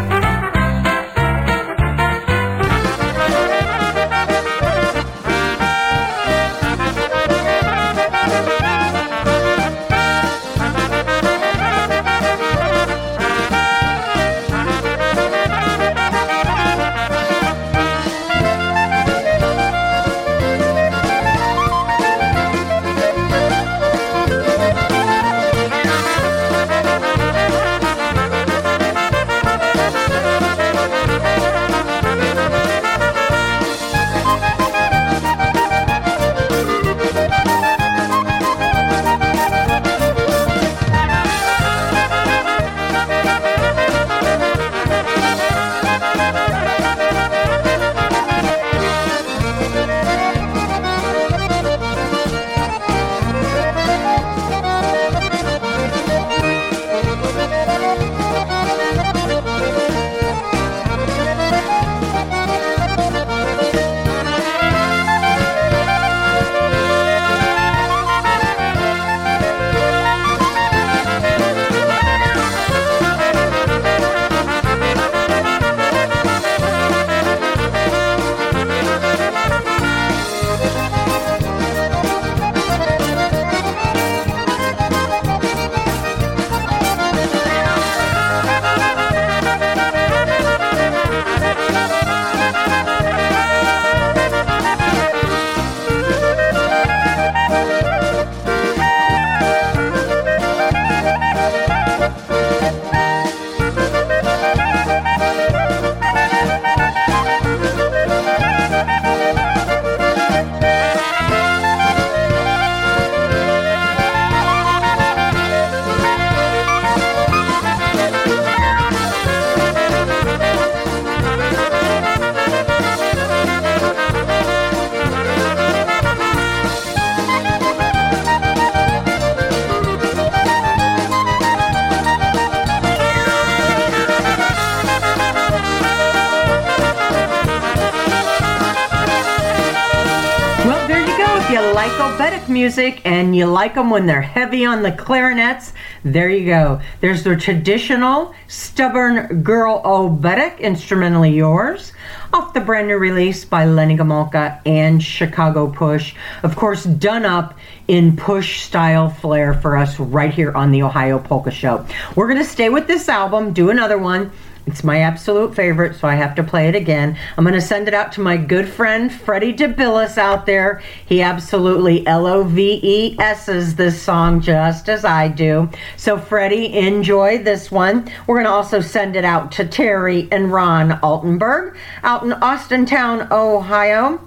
You 143.36 143.48
like 143.48 143.76
them 143.76 143.90
when 143.90 144.06
they're 144.06 144.22
heavy 144.22 144.66
on 144.66 144.82
the 144.82 144.94
clarinets, 144.94 145.74
there 146.06 146.30
you 146.30 146.46
go. 146.46 146.80
There's 147.02 147.26
the 147.26 147.36
traditional 147.36 148.34
Stubborn 148.48 149.44
Girl 149.44 149.82
Oberek, 149.84 150.60
instrumentally 150.60 151.32
yours, 151.32 151.92
off 152.32 152.54
the 152.54 152.62
brand 152.62 152.88
new 152.88 152.98
release 152.98 153.44
by 153.44 153.66
Lenny 153.66 153.98
Gomulka 153.98 154.62
and 154.66 155.04
Chicago 155.04 155.70
Push. 155.70 156.16
Of 156.44 156.56
course, 156.56 156.86
done 156.86 157.26
up 157.26 157.58
in 157.90 158.16
push 158.16 158.62
style 158.62 159.10
flair 159.10 159.54
for 159.54 159.76
us 159.76 160.00
right 160.00 160.34
here 160.34 160.54
on 160.54 160.72
the 160.72 160.84
Ohio 160.84 161.20
Polka 161.20 161.52
Show. 161.52 161.86
We're 162.16 162.28
going 162.28 162.40
to 162.40 162.50
stay 162.50 162.70
with 162.70 162.88
this 162.88 163.10
album, 163.10 163.52
do 163.52 163.70
another 163.70 163.98
one. 163.98 164.32
It's 164.68 164.84
my 164.84 165.02
absolute 165.02 165.56
favorite, 165.56 165.96
so 165.96 166.08
I 166.08 166.16
have 166.16 166.34
to 166.36 166.44
play 166.44 166.68
it 166.68 166.76
again. 166.76 167.18
I'm 167.38 167.44
going 167.44 167.54
to 167.54 167.62
send 167.62 167.88
it 167.88 167.94
out 167.94 168.12
to 168.14 168.22
my 168.22 168.36
good 168.36 168.68
friend 168.68 169.14
Freddie 169.14 169.54
DeBillis 169.54 170.18
out 170.18 170.48
there. 170.48 170.82
He 171.06 171.22
absolutely 171.22 172.06
L 172.08 172.26
O 172.26 172.44
V 172.44 172.80
E 172.82 173.16
S's 173.20 173.76
this 173.76 174.02
song 174.02 174.42
just 174.42 174.90
as 174.90 175.06
I 175.06 175.28
do. 175.28 175.70
So, 175.98 176.18
Freddie, 176.18 176.74
enjoy 176.76 177.44
this 177.44 177.70
one. 177.70 178.10
We're 178.26 178.38
going 178.38 178.46
to 178.46 178.52
also 178.52 178.82
send 178.82 179.16
it 179.16 179.24
out 179.24 179.52
to 179.54 179.68
Terry 179.68 180.28
and 180.32 180.52
Ron 180.52 181.00
Altenberg 181.02 181.78
out 182.02 182.24
in 182.24 182.32
Austintown, 182.32 183.30
Ohio. 183.32 184.20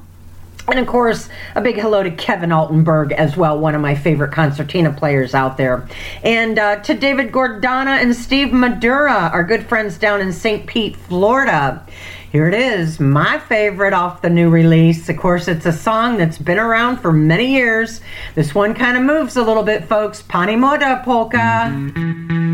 And 0.70 0.78
of 0.78 0.86
course, 0.86 1.30
a 1.54 1.62
big 1.62 1.76
hello 1.76 2.02
to 2.02 2.10
Kevin 2.10 2.50
Altenberg 2.50 3.12
as 3.12 3.38
well, 3.38 3.58
one 3.58 3.74
of 3.74 3.80
my 3.80 3.94
favorite 3.94 4.32
concertina 4.32 4.92
players 4.92 5.34
out 5.34 5.56
there. 5.56 5.88
And 6.22 6.58
uh, 6.58 6.80
to 6.80 6.92
David 6.92 7.32
Gordana 7.32 8.02
and 8.02 8.14
Steve 8.14 8.52
Madura, 8.52 9.30
our 9.32 9.44
good 9.44 9.66
friends 9.66 9.96
down 9.96 10.20
in 10.20 10.30
St. 10.30 10.66
Pete, 10.66 10.94
Florida. 10.94 11.86
Here 12.30 12.46
it 12.46 12.52
is, 12.52 13.00
my 13.00 13.38
favorite 13.38 13.94
off 13.94 14.20
the 14.20 14.28
new 14.28 14.50
release. 14.50 15.08
Of 15.08 15.16
course, 15.16 15.48
it's 15.48 15.64
a 15.64 15.72
song 15.72 16.18
that's 16.18 16.36
been 16.36 16.58
around 16.58 16.98
for 16.98 17.10
many 17.10 17.46
years. 17.54 18.02
This 18.34 18.54
one 18.54 18.74
kind 18.74 18.98
of 18.98 19.02
moves 19.02 19.38
a 19.38 19.42
little 19.42 19.62
bit, 19.62 19.86
folks. 19.86 20.20
Pani 20.20 20.54
Moda 20.54 21.02
Polka. 21.02 22.47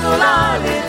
Hej, 0.00 0.79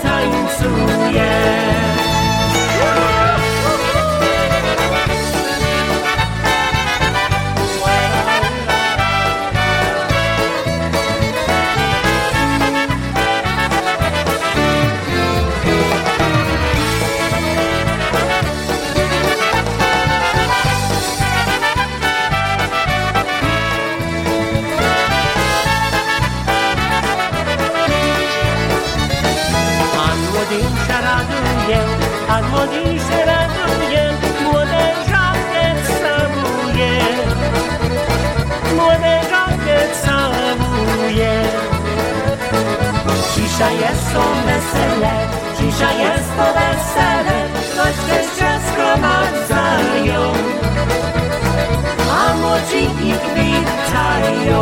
wesele, 44.73 45.11
cisza 45.57 45.91
jest 45.91 46.29
po 46.37 46.43
wesele, 46.43 47.49
choć 47.77 47.95
też 48.09 48.25
ciasko 48.39 48.97
macają, 49.01 50.33
a 52.11 52.35
młodziki 52.35 53.13
witają. 53.35 54.61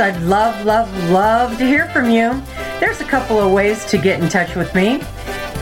I'd 0.00 0.20
love, 0.22 0.64
love, 0.64 0.88
love 1.10 1.58
to 1.58 1.66
hear 1.66 1.88
from 1.90 2.08
you. 2.10 2.40
There's 2.80 3.00
a 3.00 3.04
couple 3.04 3.38
of 3.38 3.52
ways 3.52 3.84
to 3.86 3.98
get 3.98 4.20
in 4.22 4.28
touch 4.28 4.54
with 4.54 4.74
me. 4.74 5.00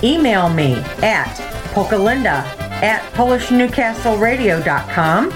email 0.02 0.48
me 0.48 0.74
at 1.02 1.32
polkalinda 1.72 2.42
at 2.82 3.00
polishnewcastleradio.com. 3.14 5.32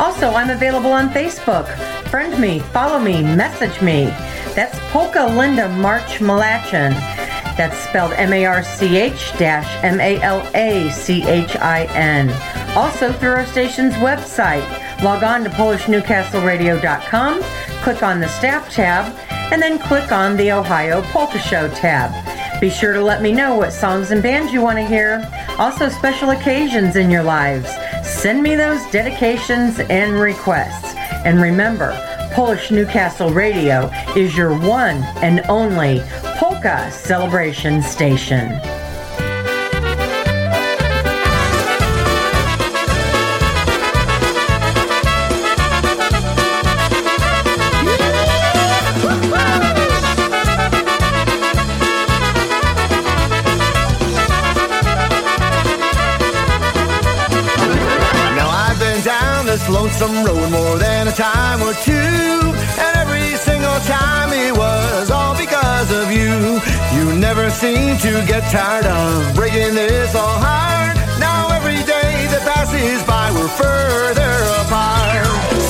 Also, 0.00 0.30
I'm 0.30 0.48
available 0.50 0.92
on 0.92 1.10
Facebook. 1.10 1.68
Friend 2.08 2.38
me, 2.40 2.58
follow 2.58 2.98
me, 2.98 3.22
message 3.22 3.80
me. 3.82 4.06
That's 4.54 4.76
Polka 4.90 5.24
Linda 5.26 5.68
March 5.68 6.18
Malachin. 6.18 6.92
That's 7.56 7.76
spelled 7.78 8.12
M-A-R-C-H 8.14 9.32
dash 9.38 9.84
M-A-L-A-C-H-I-N. 9.84 10.30
Also 12.76 13.12
through 13.12 13.32
our 13.32 13.46
station's 13.46 13.94
website. 13.94 14.64
Log 15.02 15.22
on 15.22 15.44
to 15.44 15.50
PolishNewcastleRadio.com, 15.50 17.40
click 17.82 18.02
on 18.02 18.20
the 18.20 18.28
staff 18.28 18.70
tab, 18.72 19.14
and 19.52 19.60
then 19.60 19.78
click 19.78 20.12
on 20.12 20.36
the 20.36 20.52
Ohio 20.52 21.02
Polka 21.02 21.38
Show 21.38 21.68
tab. 21.68 22.10
Be 22.60 22.70
sure 22.70 22.92
to 22.92 23.02
let 23.02 23.22
me 23.22 23.32
know 23.32 23.56
what 23.56 23.72
songs 23.72 24.10
and 24.10 24.22
bands 24.22 24.52
you 24.52 24.60
want 24.60 24.78
to 24.78 24.84
hear. 24.84 25.26
Also, 25.58 25.88
special 25.88 26.30
occasions 26.30 26.96
in 26.96 27.10
your 27.10 27.22
lives. 27.22 27.70
Send 28.06 28.42
me 28.42 28.54
those 28.54 28.84
dedications 28.90 29.80
and 29.80 30.14
requests. 30.14 30.94
And 31.24 31.40
remember, 31.40 31.96
Polish 32.32 32.70
Newcastle 32.70 33.30
Radio 33.30 33.90
is 34.14 34.36
your 34.36 34.56
one 34.58 35.02
and 35.22 35.40
only 35.48 36.00
polka 36.38 36.90
celebration 36.92 37.82
station. 37.82 38.79
Lonesome 59.70 60.24
road 60.24 60.50
more 60.50 60.78
than 60.78 61.08
a 61.08 61.12
time 61.12 61.62
or 61.62 61.72
two, 61.86 61.92
and 61.92 62.92
every 62.96 63.36
single 63.36 63.78
time 63.86 64.32
it 64.32 64.56
was 64.56 65.10
all 65.10 65.36
because 65.36 65.90
of 65.92 66.10
you. 66.10 66.60
You 66.96 67.14
never 67.18 67.50
seem 67.50 67.96
to 67.98 68.10
get 68.26 68.42
tired 68.50 68.86
of 68.86 69.34
breaking 69.34 69.74
this 69.74 70.14
all 70.14 70.38
heart. 70.38 70.96
Now 71.18 71.48
every 71.54 71.80
day 71.86 72.26
that 72.32 72.42
passes 72.42 73.02
by, 73.04 73.30
we're 73.30 73.48
further 73.48 74.34
apart. 74.66 75.26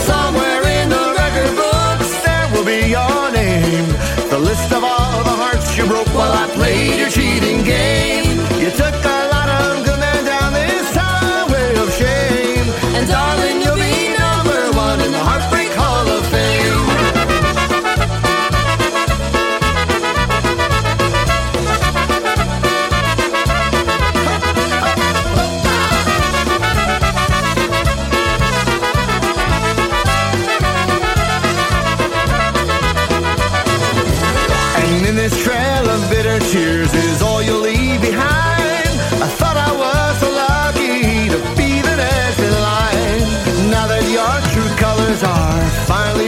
Somewhere 0.08 0.62
in 0.80 0.88
the 0.88 1.04
record 1.20 1.52
books 1.56 2.10
there 2.24 2.48
will 2.52 2.64
be 2.64 2.88
your 2.96 3.30
name, 3.32 3.86
the 4.30 4.38
list 4.38 4.72
of 4.72 4.82
all 4.82 5.22
the 5.24 5.36
hearts 5.42 5.76
you 5.76 5.84
broke 5.86 6.08
while 6.14 6.32
I 6.32 6.48
played 6.54 6.98
your 6.98 7.10
cheating 7.10 7.64
game. 7.64 8.29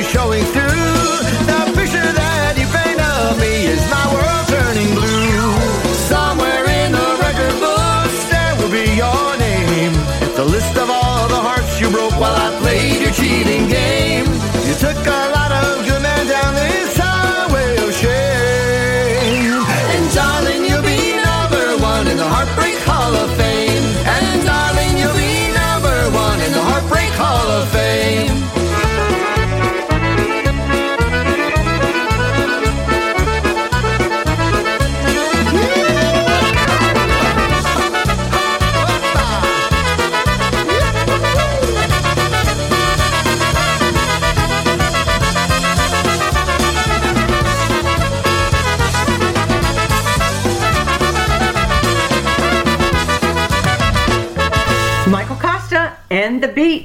Showing 0.00 0.42
through, 0.44 0.71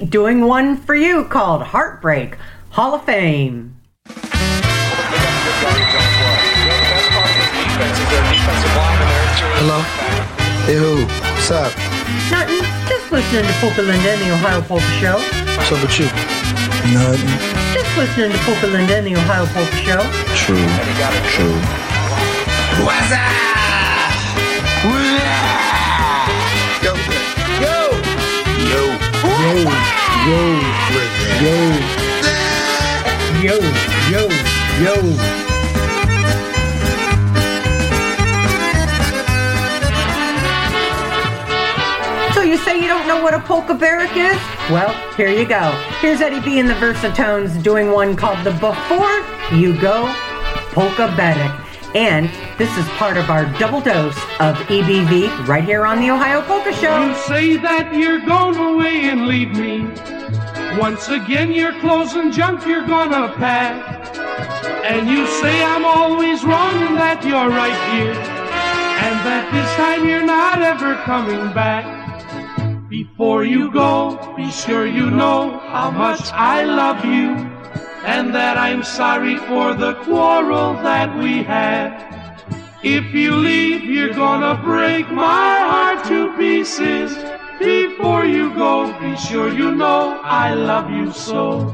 doing 0.09 0.45
one 0.45 0.77
for 0.77 0.95
you 0.95 1.25
called 1.25 1.61
Heartbreak 1.61 2.37
Hall 2.69 2.95
of 2.95 3.03
Fame. 3.03 3.75
Hello? 9.59 9.81
Hey, 10.65 10.75
who? 10.75 11.05
What's 11.05 11.51
up? 11.51 11.73
Nothing, 12.31 12.63
just 12.87 13.11
listening 13.11 13.45
to 13.45 13.53
Polka 13.59 13.81
Linda 13.81 14.11
and 14.11 14.21
the 14.21 14.31
Ohio 14.33 14.61
Polka 14.61 14.85
Show. 14.99 15.17
What's 15.57 15.71
up 15.71 15.81
with 15.81 15.99
you? 15.99 16.05
Nothing. 16.93 17.27
Just 17.73 17.97
listening 17.97 18.31
to 18.31 18.37
Polka 18.39 18.67
Linda 18.67 18.97
and 18.97 19.07
the 19.07 19.15
Ohio 19.15 19.45
Polka 19.47 19.75
Show. 19.75 20.03
True. 20.35 20.67
True. 21.35 21.59
What's 22.85 23.11
up? 23.11 23.47
Yo. 24.83 25.76
Yo. 30.27 30.33
Yo. 31.41 31.55
Yo, 33.41 33.55
Yo. 33.55 33.55
yo, 34.11 34.27
yo. 34.83 35.77
So 42.33 42.41
you 42.43 42.57
say 42.57 42.79
you 42.79 42.87
don't 42.87 43.07
know 43.07 43.21
what 43.23 43.33
a 43.33 43.39
polka 43.39 43.73
barrack 43.73 44.15
is? 44.17 44.35
Well, 44.69 44.93
here 45.15 45.29
you 45.29 45.45
go. 45.45 45.71
Here's 46.01 46.19
Eddie 46.19 46.41
B 46.41 46.59
and 46.59 46.69
the 46.69 46.73
Versatones 46.73 47.63
doing 47.63 47.91
one 47.91 48.15
called 48.17 48.43
the 48.45 48.51
Before 48.51 49.57
You 49.57 49.79
Go 49.79 50.13
Polka 50.73 51.07
Barrack. 51.15 51.63
And 51.95 52.29
this 52.57 52.75
is 52.77 52.85
part 52.89 53.15
of 53.17 53.29
our 53.29 53.45
double 53.57 53.79
dose 53.79 54.17
of 54.39 54.57
EBV 54.67 55.47
right 55.47 55.63
here 55.63 55.85
on 55.85 55.99
the 55.99 56.11
Ohio 56.11 56.41
Polka 56.41 56.73
Show. 56.73 57.01
You 57.07 57.15
say 57.15 57.57
that 57.57 57.93
you're 57.95 58.19
going 58.19 58.57
away 58.57 59.09
and 59.09 59.25
leave 59.25 59.51
me. 59.51 60.16
Once 60.79 61.09
again, 61.09 61.51
your 61.51 61.71
clothes 61.79 62.13
and 62.13 62.31
junk 62.31 62.63
you're 62.67 62.85
gonna 62.85 63.33
pack. 63.37 64.15
And 64.85 65.09
you 65.09 65.25
say 65.25 65.63
I'm 65.63 65.83
always 65.83 66.43
wrong 66.43 66.75
and 66.83 66.95
that 66.97 67.25
you're 67.25 67.49
right 67.49 67.81
here. 67.93 68.13
And 68.13 69.15
that 69.25 69.49
this 69.51 69.69
time 69.75 70.07
you're 70.07 70.23
not 70.23 70.61
ever 70.61 70.93
coming 70.97 71.51
back. 71.51 71.85
Before 72.89 73.43
you 73.43 73.71
go, 73.71 74.35
be 74.37 74.51
sure 74.51 74.85
you 74.85 75.09
know 75.09 75.57
how 75.59 75.89
much 75.89 76.21
I 76.31 76.63
love 76.63 77.03
you. 77.03 77.31
And 78.05 78.35
that 78.35 78.57
I'm 78.57 78.83
sorry 78.83 79.37
for 79.37 79.73
the 79.73 79.95
quarrel 80.03 80.73
that 80.83 81.17
we 81.17 81.41
had. 81.41 81.89
If 82.83 83.15
you 83.15 83.35
leave, 83.35 83.83
you're 83.83 84.13
gonna 84.13 84.61
break 84.63 85.09
my 85.09 85.57
heart 85.71 86.05
to 86.05 86.37
pieces. 86.37 87.17
Before 87.59 88.23
you 88.23 88.53
go, 88.53 88.97
be 88.99 89.15
sure 89.17 89.51
you 89.51 89.71
know 89.71 90.21
I 90.23 90.53
love 90.53 90.91
you 90.91 91.11
so. 91.11 91.73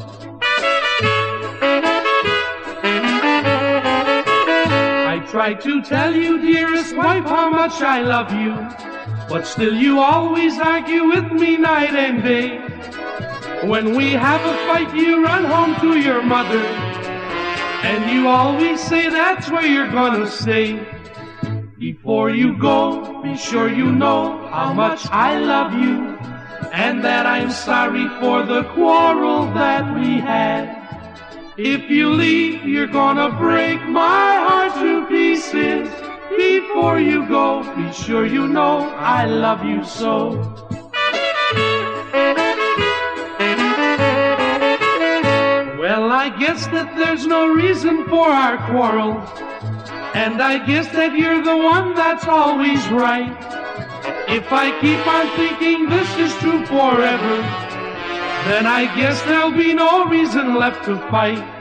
I 5.06 5.20
try 5.30 5.54
to 5.56 5.82
tell 5.82 6.16
you, 6.16 6.40
dearest 6.42 6.96
wife, 6.96 7.26
how 7.26 7.50
much 7.50 7.82
I 7.82 8.02
love 8.02 8.32
you. 8.32 8.56
But 9.28 9.46
still, 9.46 9.74
you 9.74 10.00
always 10.00 10.58
argue 10.58 11.06
with 11.06 11.32
me 11.34 11.58
night 11.58 11.96
and 11.96 12.24
day. 12.24 12.60
When 13.68 13.94
we 13.94 14.12
have 14.12 14.42
a 14.46 14.56
fight, 14.68 14.96
you 14.96 15.22
run 15.24 15.44
home 15.44 15.76
to 15.82 16.00
your 16.00 16.24
mother. 16.24 16.64
And 17.84 18.10
you 18.10 18.30
always 18.30 18.82
say 18.82 19.10
that's 19.10 19.50
where 19.52 19.66
you're 19.66 19.92
gonna 19.92 20.30
stay. 20.32 21.03
Before 22.14 22.30
you 22.30 22.56
go, 22.56 23.24
be 23.24 23.36
sure 23.36 23.68
you 23.68 23.92
know 23.92 24.46
how 24.52 24.72
much 24.72 25.08
I 25.10 25.40
love 25.40 25.74
you 25.74 26.16
and 26.72 27.04
that 27.04 27.26
I'm 27.26 27.50
sorry 27.50 28.08
for 28.20 28.44
the 28.44 28.66
quarrel 28.76 29.48
that 29.56 29.96
we 29.96 30.20
had. 30.20 30.62
If 31.58 31.90
you 31.90 32.12
leave, 32.12 32.68
you're 32.68 32.94
gonna 33.02 33.32
break 33.32 33.82
my 33.88 34.36
heart 34.46 34.76
to 34.76 35.08
pieces. 35.08 35.90
Before 36.38 37.00
you 37.00 37.28
go, 37.28 37.64
be 37.76 37.92
sure 37.92 38.28
you 38.28 38.48
know 38.48 38.94
I 38.96 39.26
love 39.26 39.66
you 39.66 39.84
so. 39.84 40.38
Well, 45.82 46.12
I 46.12 46.30
guess 46.40 46.68
that 46.68 46.94
there's 46.96 47.26
no 47.26 47.48
reason 47.48 48.08
for 48.08 48.28
our 48.28 48.58
quarrel. 48.70 49.43
And 50.14 50.42
I 50.42 50.64
guess 50.66 50.88
that 50.90 51.18
you're 51.18 51.44
the 51.44 51.58
one 51.58 51.96
that's 51.96 52.28
always 52.28 52.88
right. 52.90 53.34
If 54.30 54.52
I 54.52 54.70
keep 54.80 55.08
on 55.08 55.26
thinking 55.36 55.90
this 55.90 56.10
is 56.18 56.34
true 56.40 56.66
forever, 56.66 57.36
then 58.48 58.66
I 58.66 58.94
guess 58.96 59.22
there'll 59.24 59.52
be 59.52 59.74
no 59.74 60.06
reason 60.06 60.56
left 60.56 60.86
to 60.86 60.98
fight. 61.10 61.53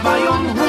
שביום 0.00 0.46
הוא 0.46 0.59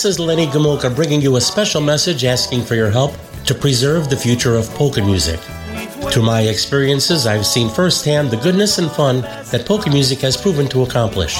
This 0.00 0.16
is 0.16 0.18
Lenny 0.18 0.46
Gomulka 0.46 0.96
bringing 0.96 1.20
you 1.20 1.36
a 1.36 1.42
special 1.42 1.82
message 1.82 2.24
asking 2.24 2.62
for 2.62 2.74
your 2.74 2.88
help 2.88 3.12
to 3.44 3.54
preserve 3.54 4.08
the 4.08 4.16
future 4.16 4.56
of 4.56 4.66
polka 4.70 5.02
music. 5.02 5.38
Through 6.10 6.22
my 6.22 6.40
experiences, 6.40 7.26
I've 7.26 7.44
seen 7.44 7.68
firsthand 7.68 8.30
the 8.30 8.38
goodness 8.38 8.78
and 8.78 8.90
fun 8.90 9.20
that 9.20 9.66
polka 9.66 9.90
music 9.90 10.20
has 10.20 10.38
proven 10.38 10.68
to 10.68 10.84
accomplish. 10.84 11.38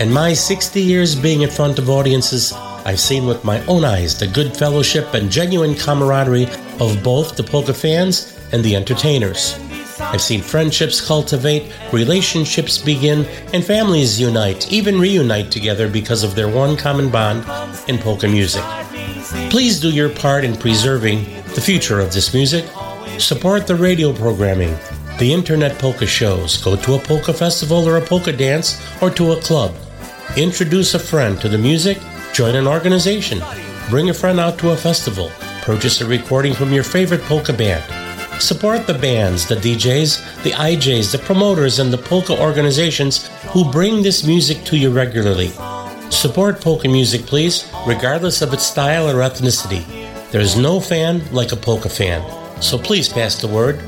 In 0.00 0.12
my 0.12 0.32
60 0.32 0.80
years 0.80 1.14
being 1.14 1.42
in 1.42 1.50
front 1.50 1.78
of 1.78 1.88
audiences, 1.88 2.52
I've 2.84 2.98
seen 2.98 3.26
with 3.26 3.44
my 3.44 3.64
own 3.66 3.84
eyes 3.84 4.18
the 4.18 4.26
good 4.26 4.56
fellowship 4.56 5.14
and 5.14 5.30
genuine 5.30 5.76
camaraderie 5.76 6.48
of 6.80 7.00
both 7.04 7.36
the 7.36 7.44
polka 7.44 7.74
fans 7.74 8.36
and 8.50 8.64
the 8.64 8.74
entertainers. 8.74 9.56
I've 10.00 10.20
seen 10.20 10.42
friendships 10.42 11.00
cultivate, 11.00 11.72
relationships 11.92 12.76
begin, 12.76 13.24
and 13.52 13.64
families 13.64 14.20
unite, 14.20 14.72
even 14.72 14.98
reunite 14.98 15.52
together 15.52 15.88
because 15.88 16.24
of 16.24 16.34
their 16.34 16.48
one 16.48 16.76
common 16.76 17.08
bond 17.08 17.44
in 17.88 17.98
polka 17.98 18.28
music. 18.28 18.62
Please 19.50 19.80
do 19.80 19.90
your 19.90 20.08
part 20.08 20.44
in 20.44 20.56
preserving 20.56 21.24
the 21.54 21.60
future 21.60 22.00
of 22.00 22.12
this 22.12 22.34
music. 22.34 22.64
Support 23.18 23.66
the 23.66 23.76
radio 23.76 24.12
programming, 24.12 24.76
the 25.18 25.32
internet 25.32 25.78
polka 25.78 26.06
shows, 26.06 26.62
go 26.62 26.76
to 26.76 26.94
a 26.94 26.98
polka 26.98 27.32
festival 27.32 27.88
or 27.88 27.96
a 27.96 28.00
polka 28.00 28.32
dance, 28.32 28.80
or 29.00 29.10
to 29.10 29.32
a 29.32 29.40
club. 29.40 29.74
Introduce 30.36 30.94
a 30.94 30.98
friend 30.98 31.40
to 31.40 31.48
the 31.48 31.58
music, 31.58 31.98
join 32.32 32.56
an 32.56 32.66
organization, 32.66 33.40
bring 33.88 34.10
a 34.10 34.14
friend 34.14 34.40
out 34.40 34.58
to 34.58 34.70
a 34.70 34.76
festival, 34.76 35.30
purchase 35.62 36.00
a 36.00 36.06
recording 36.06 36.54
from 36.54 36.72
your 36.72 36.84
favorite 36.84 37.22
polka 37.22 37.52
band. 37.52 37.84
Support 38.42 38.88
the 38.88 38.98
bands, 38.98 39.46
the 39.46 39.54
DJs, 39.54 40.42
the 40.42 40.50
IJs, 40.50 41.12
the 41.12 41.18
promoters, 41.18 41.78
and 41.78 41.92
the 41.92 41.98
polka 41.98 42.36
organizations 42.36 43.28
who 43.50 43.70
bring 43.70 44.02
this 44.02 44.26
music 44.26 44.64
to 44.64 44.76
you 44.76 44.90
regularly. 44.90 45.52
Support 46.14 46.62
polka 46.62 46.88
music, 46.88 47.26
please, 47.26 47.70
regardless 47.86 48.40
of 48.40 48.54
its 48.54 48.64
style 48.64 49.10
or 49.10 49.16
ethnicity. 49.16 49.84
There's 50.30 50.56
no 50.56 50.80
fan 50.80 51.22
like 51.32 51.52
a 51.52 51.56
polka 51.56 51.90
fan, 51.90 52.22
so 52.62 52.78
please 52.78 53.08
pass 53.10 53.40
the 53.40 53.48
word. 53.48 53.78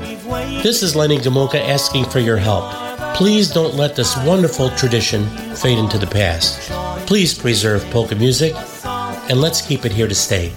This 0.61 0.83
is 0.83 0.95
Lenny 0.95 1.17
Gomulka 1.17 1.59
asking 1.59 2.05
for 2.05 2.19
your 2.19 2.37
help. 2.37 2.71
Please 3.15 3.49
don't 3.49 3.73
let 3.73 3.95
this 3.95 4.15
wonderful 4.17 4.69
tradition 4.71 5.25
fade 5.55 5.79
into 5.79 5.97
the 5.97 6.05
past. 6.05 6.69
Please 7.07 7.33
preserve 7.33 7.83
polka 7.85 8.15
music, 8.15 8.53
and 8.85 9.41
let's 9.41 9.65
keep 9.65 9.83
it 9.83 9.91
here 9.91 10.07
to 10.07 10.15
stay. 10.15 10.49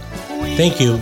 Thank 0.57 0.81
you. 0.81 1.01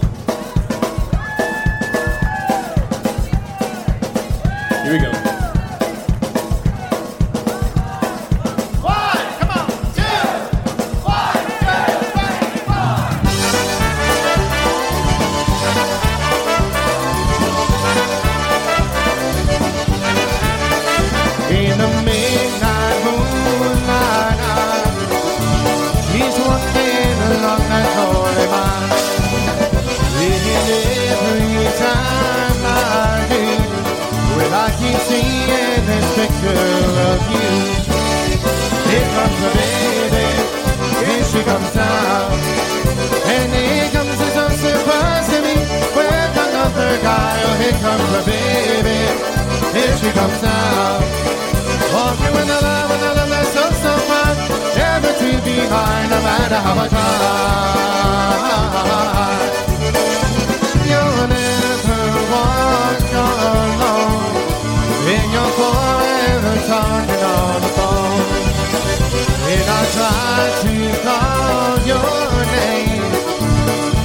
Here 4.83 4.93
we 4.93 4.99
go. 4.99 5.26
No 55.65 56.21
matter 56.21 56.59
how 56.65 56.77
I 56.77 56.87
try. 56.87 57.07
You'll 60.89 61.27
never 61.33 62.01
alone. 63.17 64.27
Forever 65.57 66.55
talking 66.67 67.23
on 67.23 67.57
the 67.65 67.71
phone. 67.77 68.27
And 69.51 69.67
I 69.67 69.81
try 69.97 70.37
to 70.63 70.73
call 71.05 71.73
your 71.91 72.29
name. 72.57 73.07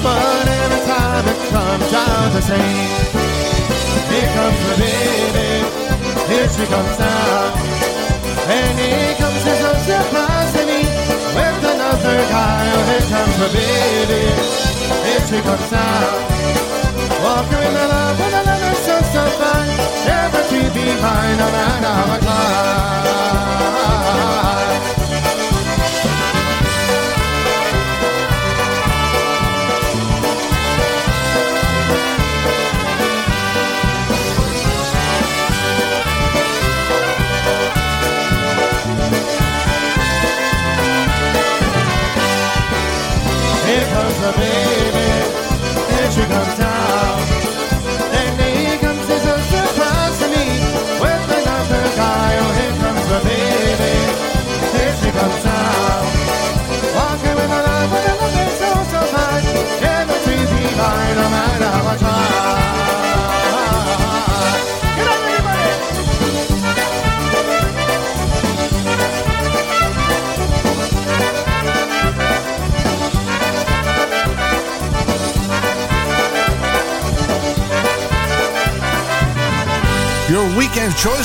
But 0.03 0.45
every 0.49 0.83
time 0.89 1.25
it 1.33 1.41
comes 1.53 1.93
out 1.93 2.29
the 2.33 2.41
same. 2.41 2.91
Here 4.13 4.31
comes 4.37 4.63
the 4.69 4.77
baby. 4.81 5.51
Here 6.33 6.49
she 6.49 6.65
comes. 6.73 6.99
And 8.49 8.79
here 8.79 9.15
comes 9.17 10.72
guy. 12.03 12.67
Oh, 12.75 12.83
here 12.91 13.07
comes 13.13 13.37
the 13.39 13.49
baby. 13.55 14.23
Here 15.07 15.23
she 15.29 15.39
comes 15.43 15.71
now. 15.71 16.33
Walking 17.23 17.63
in 17.63 17.75
the 17.75 17.87
love 17.87 18.19
with 18.19 18.35
another 18.43 18.75
so, 18.87 18.97
so 19.15 19.23
fun. 19.39 19.67
Never 20.07 20.43
to 20.51 20.61
be 20.75 20.85
mine, 21.01 21.37
no 21.39 21.49
matter 21.51 21.93
how 21.99 22.15
I 22.15 22.19
climb. 22.19 23.13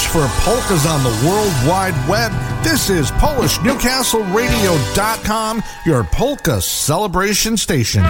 For 0.07 0.27
polkas 0.43 0.85
on 0.85 1.03
the 1.03 1.09
World 1.27 1.51
Wide 1.67 1.95
Web. 2.07 2.31
This 2.63 2.89
is 2.89 3.11
PolishNewcastleRadio.com, 3.11 5.61
your 5.85 6.05
polka 6.05 6.61
celebration 6.61 7.57
station. 7.57 8.05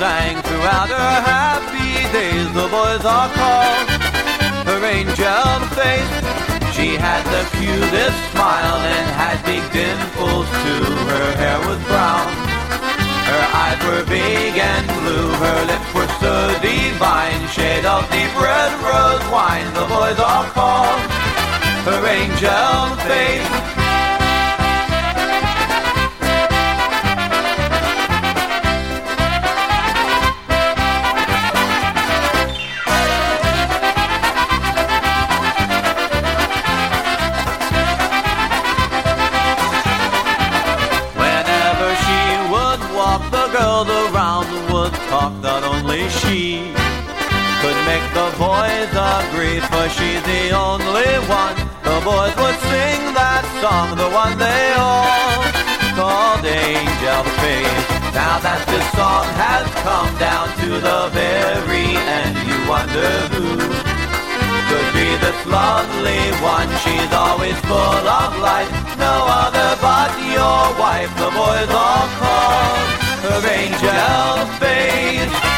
Sang 0.00 0.40
throughout 0.48 0.88
her 0.88 1.16
happy 1.28 1.92
days. 2.08 2.48
The 2.56 2.68
boys 2.72 3.04
all 3.04 3.28
called 3.36 3.84
her 4.64 4.80
angel 4.96 5.52
face. 5.76 6.14
She 6.72 6.96
had 6.96 7.20
the 7.28 7.44
cutest 7.60 8.16
smile 8.32 8.80
and 8.80 9.06
had 9.20 9.36
big 9.44 9.60
dimples 9.76 10.48
too. 10.64 10.88
Her 11.04 11.28
hair 11.36 11.60
was 11.68 11.76
brown. 11.84 12.32
Her 13.28 13.44
eyes 13.62 13.80
were 13.84 14.04
big 14.08 14.56
and 14.56 14.86
blue, 15.04 15.28
her 15.44 15.60
lips 15.68 15.90
were 15.92 16.10
so 16.16 16.34
divine, 16.64 17.42
shade 17.52 17.84
of 17.84 18.00
deep 18.08 18.32
red 18.40 18.72
rose 18.80 19.26
wine. 19.28 19.68
The 19.76 19.84
boys 19.84 20.18
all 20.18 20.48
called 20.56 21.00
her 21.84 22.00
angel 22.08 22.96
face. 23.04 23.69
She's 49.88 50.22
the 50.28 50.50
only 50.52 51.14
one. 51.24 51.56
The 51.80 51.96
boys 52.04 52.36
would 52.36 52.58
sing 52.68 53.00
that 53.16 53.44
song, 53.64 53.96
the 53.96 54.10
one 54.12 54.36
they 54.36 54.76
all 54.76 55.40
called 55.96 56.44
Angel 56.44 57.22
Face. 57.40 57.86
Now 58.12 58.36
that 58.44 58.60
this 58.68 58.84
song 58.92 59.24
has 59.40 59.64
come 59.80 60.12
down 60.20 60.52
to 60.60 60.70
the 60.84 61.08
very 61.16 61.96
end, 61.96 62.36
you 62.44 62.58
wonder 62.68 63.08
who 63.32 63.56
could 64.68 64.88
be 64.92 65.08
this 65.24 65.40
lovely 65.48 66.28
one. 66.44 66.68
She's 66.84 67.12
always 67.16 67.56
full 67.64 68.04
of 68.04 68.36
life, 68.36 68.68
no 69.00 69.16
other 69.28 69.80
but 69.80 70.12
your 70.28 70.76
wife. 70.76 71.08
The 71.16 71.30
boys 71.32 71.70
all 71.72 72.06
call 72.20 72.76
her 73.24 73.40
Angel 73.48 74.44
Face. 74.60 75.49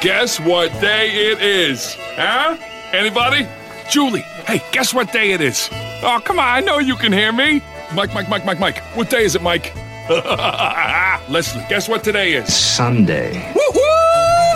Guess 0.00 0.38
what 0.38 0.70
day 0.80 1.10
it 1.10 1.42
is? 1.42 1.96
Huh? 2.14 2.56
Anybody? 2.92 3.48
Julie, 3.90 4.20
hey, 4.46 4.62
guess 4.70 4.94
what 4.94 5.12
day 5.12 5.32
it 5.32 5.40
is? 5.40 5.68
Oh, 5.72 6.20
come 6.24 6.38
on, 6.38 6.46
I 6.46 6.60
know 6.60 6.78
you 6.78 6.94
can 6.94 7.12
hear 7.12 7.32
me. 7.32 7.60
Mike, 7.92 8.14
Mike, 8.14 8.28
Mike, 8.28 8.44
Mike, 8.44 8.60
Mike. 8.60 8.78
What 8.94 9.10
day 9.10 9.24
is 9.24 9.34
it, 9.34 9.42
Mike? 9.42 9.74
Leslie, 11.28 11.64
guess 11.68 11.88
what 11.88 12.04
today 12.04 12.34
is? 12.34 12.54
Sunday. 12.54 13.52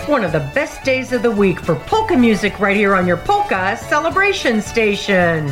One 0.06 0.22
of 0.22 0.30
the 0.30 0.48
best 0.54 0.84
days 0.84 1.12
of 1.12 1.22
the 1.22 1.30
week 1.30 1.58
for 1.58 1.74
polka 1.74 2.16
music 2.16 2.60
right 2.60 2.76
here 2.76 2.94
on 2.94 3.04
your 3.04 3.16
polka 3.16 3.76
celebration 3.76 4.62
station. 4.62 5.48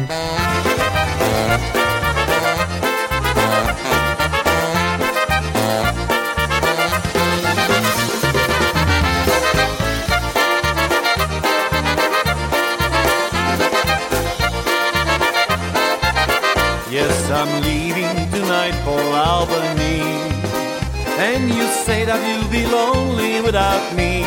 That 22.10 22.26
you'll 22.26 22.50
be 22.50 22.66
lonely 22.66 23.40
without 23.40 23.86
me. 23.94 24.26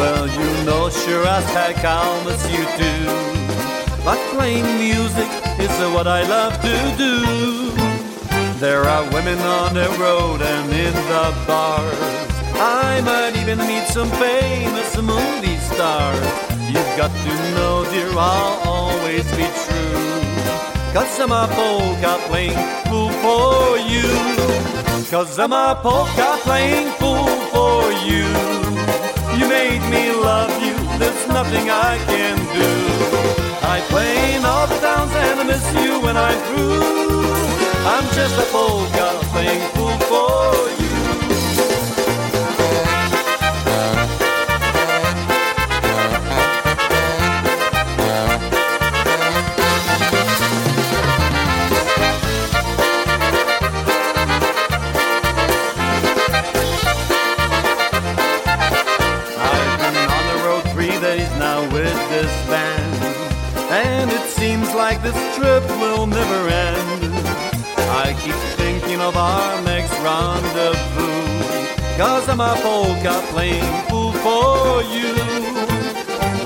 Well, 0.00 0.24
you 0.24 0.48
know, 0.64 0.88
sure 0.88 1.26
as 1.26 1.44
heck 1.52 1.84
I'll 1.84 2.24
miss 2.24 2.40
you 2.48 2.64
too. 2.80 3.04
But 4.06 4.16
playing 4.32 4.64
music 4.80 5.28
is 5.60 5.74
what 5.92 6.06
I 6.06 6.22
love 6.36 6.54
to 6.68 6.76
do. 6.96 7.14
There 8.58 8.84
are 8.88 9.04
women 9.12 9.38
on 9.60 9.74
the 9.74 9.88
road 10.00 10.40
and 10.40 10.72
in 10.72 10.94
the 11.12 11.26
bars. 11.46 12.00
I 12.56 13.02
might 13.04 13.36
even 13.36 13.58
meet 13.58 13.86
some 13.88 14.10
famous 14.16 14.96
movie 14.96 15.60
stars. 15.72 16.24
You've 16.72 16.94
got 16.96 17.12
to 17.12 17.34
know, 17.56 17.84
dear, 17.92 18.12
I'll 18.16 18.56
always 18.64 19.28
be 19.36 19.46
true. 19.64 20.41
Cause 20.92 21.18
I'm 21.20 21.32
a 21.32 21.48
polka 21.48 22.18
playing 22.28 22.52
fool 22.84 23.10
for 23.24 23.78
you. 23.78 24.08
Cause 25.10 25.38
I'm 25.38 25.52
a 25.52 25.74
polka 25.82 26.36
playing 26.42 26.90
fool 27.00 27.28
for 27.48 27.90
you. 28.04 28.28
You 29.38 29.48
made 29.48 29.80
me 29.88 30.12
love 30.12 30.52
you, 30.62 30.74
there's 30.98 31.26
nothing 31.28 31.70
I 31.70 31.96
can 32.06 32.36
do. 32.36 32.70
I 33.74 33.80
play 33.88 34.34
in 34.36 34.44
all 34.44 34.66
the 34.66 34.78
towns 34.80 35.12
and 35.12 35.40
I 35.40 35.44
miss 35.44 35.64
you 35.82 35.98
when 36.00 36.18
I'm 36.18 36.38
through. 36.48 36.82
I'm 37.94 38.04
just 38.14 38.38
a 38.38 38.46
polka 38.52 39.18
playing 39.32 39.66
fool 39.72 39.96
for 40.10 40.68
you. 40.76 40.81
Cause 72.32 72.40
I'm 72.40 72.58
a 72.58 72.62
polka 72.62 73.26
playing 73.30 73.88
fool 73.88 74.12
for 74.12 74.82
you. 74.82 75.12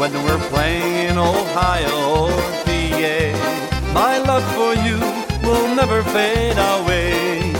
When 0.00 0.12
we're 0.24 0.48
playing 0.48 1.10
in 1.10 1.18
Ohio 1.18 2.24
or 2.24 2.30
PA, 2.64 3.92
my 3.92 4.18
love 4.18 4.44
for 4.54 4.74
you 4.74 4.98
will 5.46 5.74
never 5.74 6.02
fade 6.02 6.58
away. 6.58 7.52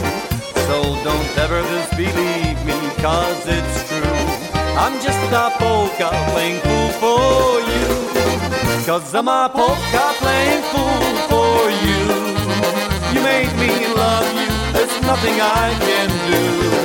So 0.66 0.82
don't 1.04 1.38
ever 1.38 1.62
disbelieve 1.62 2.58
me, 2.64 2.78
cause 3.00 3.46
it's 3.46 3.88
true. 3.88 4.22
I'm 4.76 4.94
just 5.00 5.32
a 5.32 5.50
polka 5.58 6.10
playing 6.32 6.60
fool 6.60 6.88
for 7.02 7.60
you. 7.72 8.86
Cause 8.86 9.14
I'm 9.14 9.28
a 9.28 9.48
polka 9.52 10.06
playing 10.22 10.62
fool 10.72 11.14
for 11.30 11.70
you. 11.86 12.02
You 13.14 13.20
made 13.22 13.52
me 13.58 13.94
love 13.94 14.28
you, 14.34 14.48
there's 14.72 15.00
nothing 15.02 15.40
I 15.40 15.76
can 15.80 16.08
do. 16.30 16.75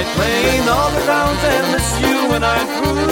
I 0.00 0.04
play 0.14 0.56
in 0.56 0.66
all 0.66 0.90
towns 1.04 1.42
and 1.44 1.72
miss 1.72 2.00
you 2.00 2.30
when 2.30 2.42
I'm 2.42 2.66
through. 2.76 3.04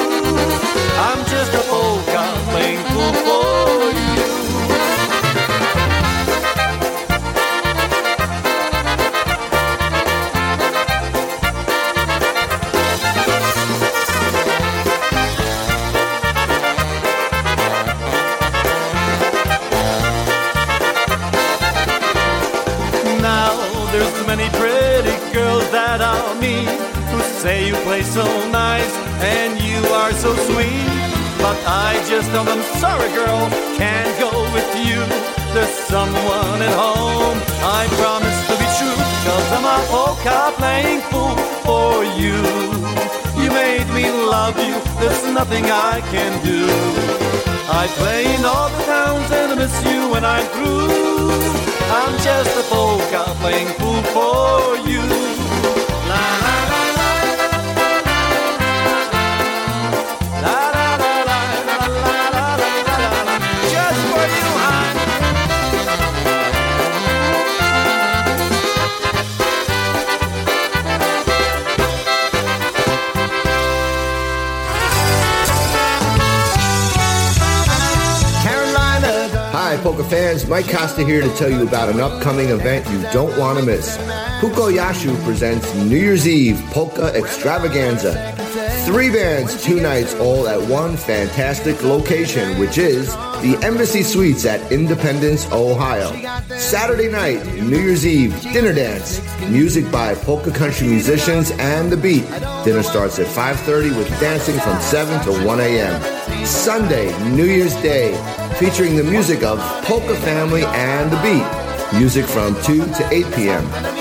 I'm 1.07 1.21
just 1.29 1.53
a 1.53 1.63
polka 1.69 2.25
playing 2.49 2.83
fool 2.89 3.13
for 3.27 3.93
you. 3.93 4.18
Play 27.99 28.11
so 28.11 28.51
nice 28.51 28.95
and 29.23 29.61
you 29.61 29.79
are 29.93 30.13
so 30.13 30.35
sweet. 30.35 30.87
But 31.39 31.59
I 31.67 31.95
just 32.09 32.31
don't. 32.33 32.49
I'm 32.49 32.63
sorry 32.79 33.09
girl, 33.15 33.49
can't 33.77 34.13
go 34.19 34.31
with 34.55 34.71
you. 34.87 35.01
There's 35.55 35.77
someone 35.91 36.61
at 36.69 36.75
home, 36.77 37.39
I 37.63 37.87
promise 38.01 38.39
to 38.49 38.55
be 38.63 38.69
true. 38.79 38.99
Cause 39.27 39.49
I'm 39.57 39.67
a 39.67 39.79
polka 39.91 40.53
playing 40.59 41.01
fool 41.11 41.37
for 41.67 42.05
you. 42.21 42.39
You 43.43 43.51
made 43.51 43.89
me 43.95 44.11
love 44.11 44.57
you, 44.59 44.77
there's 45.01 45.25
nothing 45.33 45.65
I 45.67 46.01
can 46.13 46.33
do. 46.45 46.67
I 47.71 47.87
play 48.01 48.35
in 48.35 48.45
all 48.45 48.69
the 48.69 48.83
towns 48.85 49.31
and 49.31 49.53
I 49.53 49.55
miss 49.55 49.77
you 49.85 50.11
when 50.11 50.25
I'm 50.25 50.47
through. 50.55 51.31
I'm 51.99 52.15
just 52.23 52.53
a 52.63 52.65
polka 52.75 53.25
playing 53.41 53.69
fool 53.79 54.03
for 54.15 54.68
Polka 79.79 80.05
fans, 80.05 80.47
Mike 80.47 80.69
Costa 80.69 81.05
here 81.05 81.21
to 81.21 81.29
tell 81.37 81.51
you 81.51 81.67
about 81.67 81.89
an 81.89 82.01
upcoming 82.01 82.49
event 82.49 82.89
you 82.91 83.03
don't 83.13 83.37
want 83.39 83.59
to 83.59 83.65
miss. 83.65 83.97
Puko 84.41 84.73
Yashu 84.73 85.15
presents 85.25 85.75
New 85.75 85.97
Year's 85.97 86.27
Eve 86.27 86.61
Polka 86.71 87.15
Extravaganza. 87.15 88.35
Three 88.85 89.11
bands, 89.11 89.63
two 89.63 89.81
nights, 89.81 90.15
all 90.15 90.49
at 90.49 90.61
one 90.69 90.97
fantastic 90.97 91.83
location, 91.83 92.59
which 92.59 92.79
is 92.79 93.09
the 93.43 93.59
Embassy 93.63 94.03
Suites 94.03 94.47
at 94.47 94.73
Independence, 94.73 95.51
Ohio. 95.53 96.11
Saturday 96.57 97.09
night, 97.09 97.45
New 97.63 97.79
Year's 97.79 98.07
Eve, 98.07 98.41
dinner 98.41 98.73
dance, 98.73 99.21
music 99.51 99.91
by 99.91 100.15
polka 100.15 100.51
country 100.51 100.87
musicians 100.89 101.51
and 101.53 101.91
the 101.91 101.97
beat. 101.97 102.25
Dinner 102.65 102.83
starts 102.83 103.19
at 103.19 103.27
5.30 103.27 103.97
with 103.97 104.09
dancing 104.21 104.59
from 104.61 104.81
7 104.81 105.25
to 105.25 105.47
1 105.47 105.61
a.m. 105.61 106.47
Sunday, 106.47 107.07
New 107.31 107.45
Year's 107.45 107.75
Day, 107.77 108.13
featuring 108.59 108.97
the 108.97 109.05
music 109.05 109.43
of 109.43 109.59
Polka 109.85 110.15
Family 110.17 110.65
and 110.65 111.11
the 111.11 111.21
beat. 111.23 111.99
Music 111.99 112.27
from 112.27 112.55
2 112.63 112.85
to 112.85 113.09
8 113.11 113.35
p.m. 113.35 113.98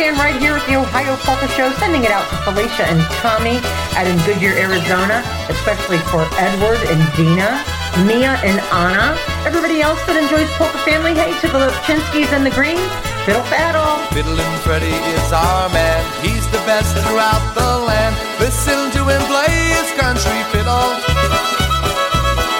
Bandstand 0.00 0.16
right 0.16 0.40
here 0.40 0.56
at 0.56 0.64
the 0.64 0.76
Ohio 0.80 1.12
Polka 1.28 1.46
Show, 1.52 1.68
sending 1.76 2.04
it 2.04 2.10
out 2.10 2.24
to 2.32 2.36
Felicia 2.48 2.88
and 2.88 3.00
Tommy 3.20 3.60
out 3.92 4.08
in 4.08 4.16
Goodyear, 4.24 4.56
Arizona, 4.56 5.20
especially 5.52 6.00
for 6.08 6.24
Edward 6.40 6.80
and 6.88 7.04
Dina, 7.12 7.60
Mia 8.08 8.40
and 8.40 8.64
Anna. 8.72 9.12
Everybody 9.44 9.84
else 9.84 10.00
that 10.08 10.16
enjoys 10.16 10.48
Polka 10.56 10.80
family, 10.88 11.12
hey, 11.12 11.36
to 11.44 11.52
the 11.52 11.68
Lipchinskys 11.68 12.32
and 12.32 12.48
the 12.48 12.54
Greens, 12.56 12.80
fiddle 13.28 13.44
faddle. 13.52 14.00
Fiddlin' 14.16 14.56
Freddy 14.64 14.88
is 14.88 15.28
our 15.36 15.68
man. 15.68 16.00
He's 16.24 16.48
the 16.48 16.62
best 16.64 16.96
throughout 17.04 17.44
the 17.52 17.84
land. 17.84 18.16
Listen 18.40 18.88
to 18.96 19.04
him 19.04 19.20
play 19.28 19.52
his 19.76 19.88
country 20.00 20.40
fiddle. 20.48 20.96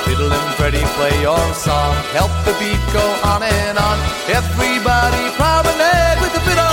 Fiddlin' 0.05 0.51
Freddy 0.61 0.85
play 1.01 1.15
your 1.25 1.41
song. 1.57 1.97
Help 2.13 2.33
the 2.45 2.53
beat 2.61 2.85
go 2.93 3.05
on 3.25 3.41
and 3.41 3.81
on. 3.81 3.97
Everybody 4.29 5.25
promenade 5.41 6.21
with 6.21 6.37
the 6.37 6.45
fiddle. 6.45 6.61
Fiddle, 6.61 6.70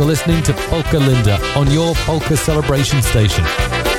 for 0.00 0.06
listening 0.06 0.42
to 0.42 0.54
Polka 0.54 0.98
Linda 0.98 1.38
on 1.54 1.70
your 1.70 1.94
Polka 2.06 2.34
Celebration 2.34 3.02
station. 3.02 3.89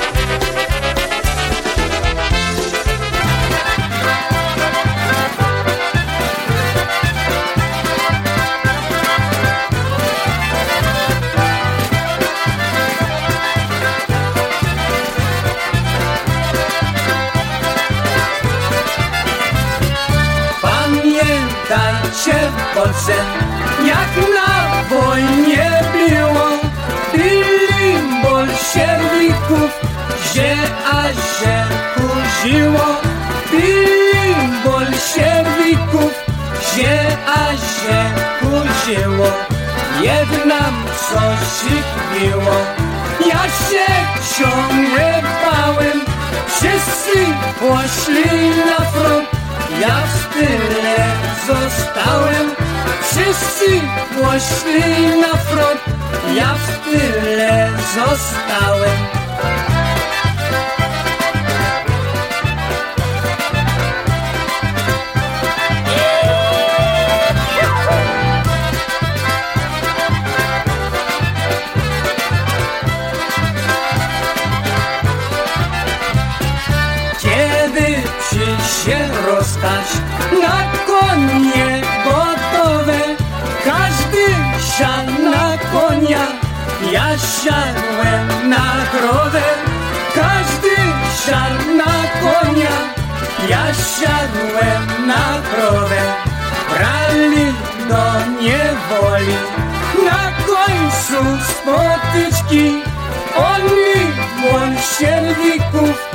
Kurzyło. 32.41 33.01
Byli 33.51 34.35
bolszewików, 34.65 36.13
że 36.75 37.17
a 37.27 37.51
się 37.51 37.99
kurzyło. 38.39 39.27
Jednam 40.01 40.83
coś 41.09 41.71
było, 42.19 42.55
ja 43.27 43.43
się 43.43 43.85
ciągle 44.37 45.23
bałem, 45.45 46.01
Wszyscy 46.47 47.25
poszli 47.59 48.49
na 48.49 48.85
front, 48.85 49.29
ja 49.81 50.03
w 50.05 50.33
tyle 50.33 50.97
zostałem. 51.47 52.55
Wszyscy 53.01 53.81
poszli 54.21 55.07
na 55.21 55.37
front, 55.37 55.81
ja 56.35 56.53
w 56.53 56.85
tyle 56.85 57.69
zostałem. 57.95 59.20
Siadłem 94.02 95.08
na 95.08 95.41
krowę. 95.52 96.02
Brali 96.70 97.54
do 97.89 98.32
niewoli, 98.41 99.38
na 100.06 100.32
końcu 100.45 101.24
spotyczki, 101.43 102.82
oni 103.36 104.02
bolszewików 104.52 106.12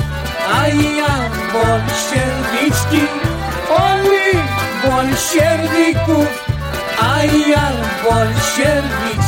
a 0.53 0.67
ja 0.67 1.29
bolszewiczki, 1.53 3.01
oni 3.69 4.27
bolszewików, 4.83 6.45
a 7.01 7.23
ja 7.23 7.71
bolszewiczki. 8.03 9.26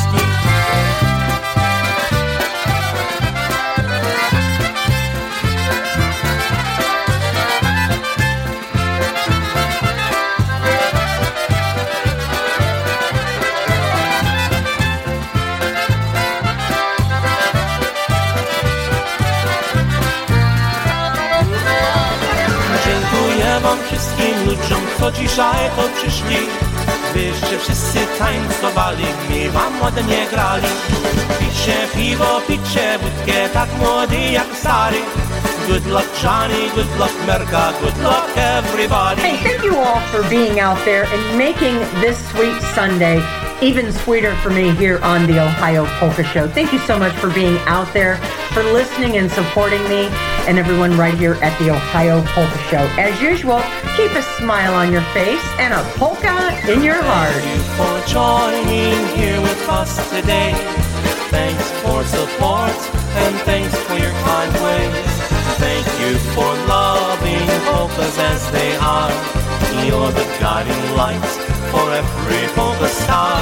Wszystkim 24.50 24.86
co 24.98 25.12
dzisiaj 25.12 25.70
to 25.76 25.82
przyszli 25.96 26.36
Wyście 27.14 27.58
wszyscy 27.58 27.98
tańcowali, 28.18 29.04
mi 29.30 29.50
wam 29.50 29.80
ładnie 29.82 30.26
grali 30.30 30.66
Picie 31.38 31.76
piwo, 31.94 32.40
picie 32.48 32.98
wódkę, 32.98 33.48
tak 33.54 33.68
młody 33.78 34.16
jak 34.16 34.46
stary 34.60 34.96
Good 35.68 35.86
luck 35.86 36.22
Johnny, 36.22 36.70
good 36.74 36.98
luck 36.98 37.12
Merka, 37.26 37.72
good 37.80 38.02
luck 38.02 38.30
everybody 38.36 39.22
Hey, 39.22 39.36
thank 39.36 39.64
you 39.64 39.76
all 39.78 40.00
for 40.00 40.30
being 40.30 40.60
out 40.60 40.84
there 40.84 41.06
and 41.14 41.38
making 41.38 41.78
this 42.00 42.18
sweet 42.30 42.62
Sunday 42.74 43.22
even 43.62 43.92
sweeter 43.92 44.34
for 44.36 44.48
me 44.50 44.70
here 44.76 44.98
on 45.02 45.26
the 45.26 45.38
Ohio 45.38 45.84
Polka 45.98 46.24
Show. 46.24 46.48
Thank 46.48 46.72
you 46.72 46.78
so 46.78 46.98
much 46.98 47.12
for 47.12 47.28
being 47.28 47.58
out 47.66 47.92
there, 47.92 48.16
for 48.54 48.62
listening 48.62 49.18
and 49.18 49.30
supporting 49.30 49.82
me, 49.82 50.08
and 50.48 50.58
everyone 50.58 50.96
right 50.96 51.12
here 51.12 51.34
at 51.42 51.58
the 51.58 51.70
Ohio 51.70 52.22
Polka 52.28 52.58
Show. 52.70 52.88
As 52.98 53.20
usual, 53.20 53.60
keep 54.00 54.16
a 54.16 54.22
smile 54.22 54.72
on 54.74 54.90
your 54.90 55.04
face 55.12 55.44
and 55.58 55.74
a 55.74 55.82
polka 56.00 56.32
in 56.72 56.82
your 56.82 57.02
heart. 57.02 57.36
Thank 57.36 57.52
you 57.52 57.60
for 57.76 57.94
joining 58.08 58.96
here 59.12 59.38
with 59.42 59.60
us 59.68 59.92
today. 60.08 60.52
Thanks 61.28 61.66
for 61.82 62.00
support 62.04 62.76
and 63.20 63.34
thanks 63.44 63.76
for 63.84 63.96
your 64.00 64.16
kind 64.24 64.52
ways. 64.64 65.12
Thank 65.60 65.84
you 66.00 66.16
for 66.32 66.48
loving 66.64 67.44
polkas 67.68 68.16
as 68.16 68.40
they 68.56 68.72
are. 68.80 69.12
You're 69.84 70.12
the 70.16 70.24
guiding 70.40 70.84
light 70.96 71.30
for 71.68 71.84
every 71.92 72.44
polka 72.56 72.88
star. 72.88 73.36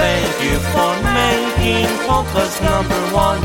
Thank 0.00 0.32
you 0.46 0.56
for 0.72 0.92
making 1.12 1.92
polkas 2.08 2.56
number 2.62 3.02
one. 3.12 3.42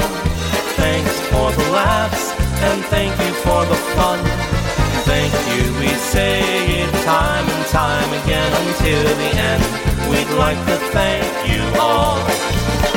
Thanks 0.79 1.15
for 1.31 1.51
the 1.51 1.67
laughs 1.75 2.31
and 2.63 2.79
thank 2.85 3.11
you 3.19 3.33
for 3.43 3.65
the 3.65 3.75
fun 3.97 4.38
thank 5.19 5.33
you. 5.51 5.79
We 5.79 5.89
say 5.95 6.39
it 6.81 6.91
time 7.03 7.45
and 7.47 7.65
time 7.67 8.09
again 8.23 8.51
until 8.63 9.03
the 9.03 9.31
end. 9.51 9.63
We'd 10.09 10.37
like 10.37 10.57
to 10.67 10.77
thank 10.95 11.27
you 11.51 11.61
all. 11.79 12.88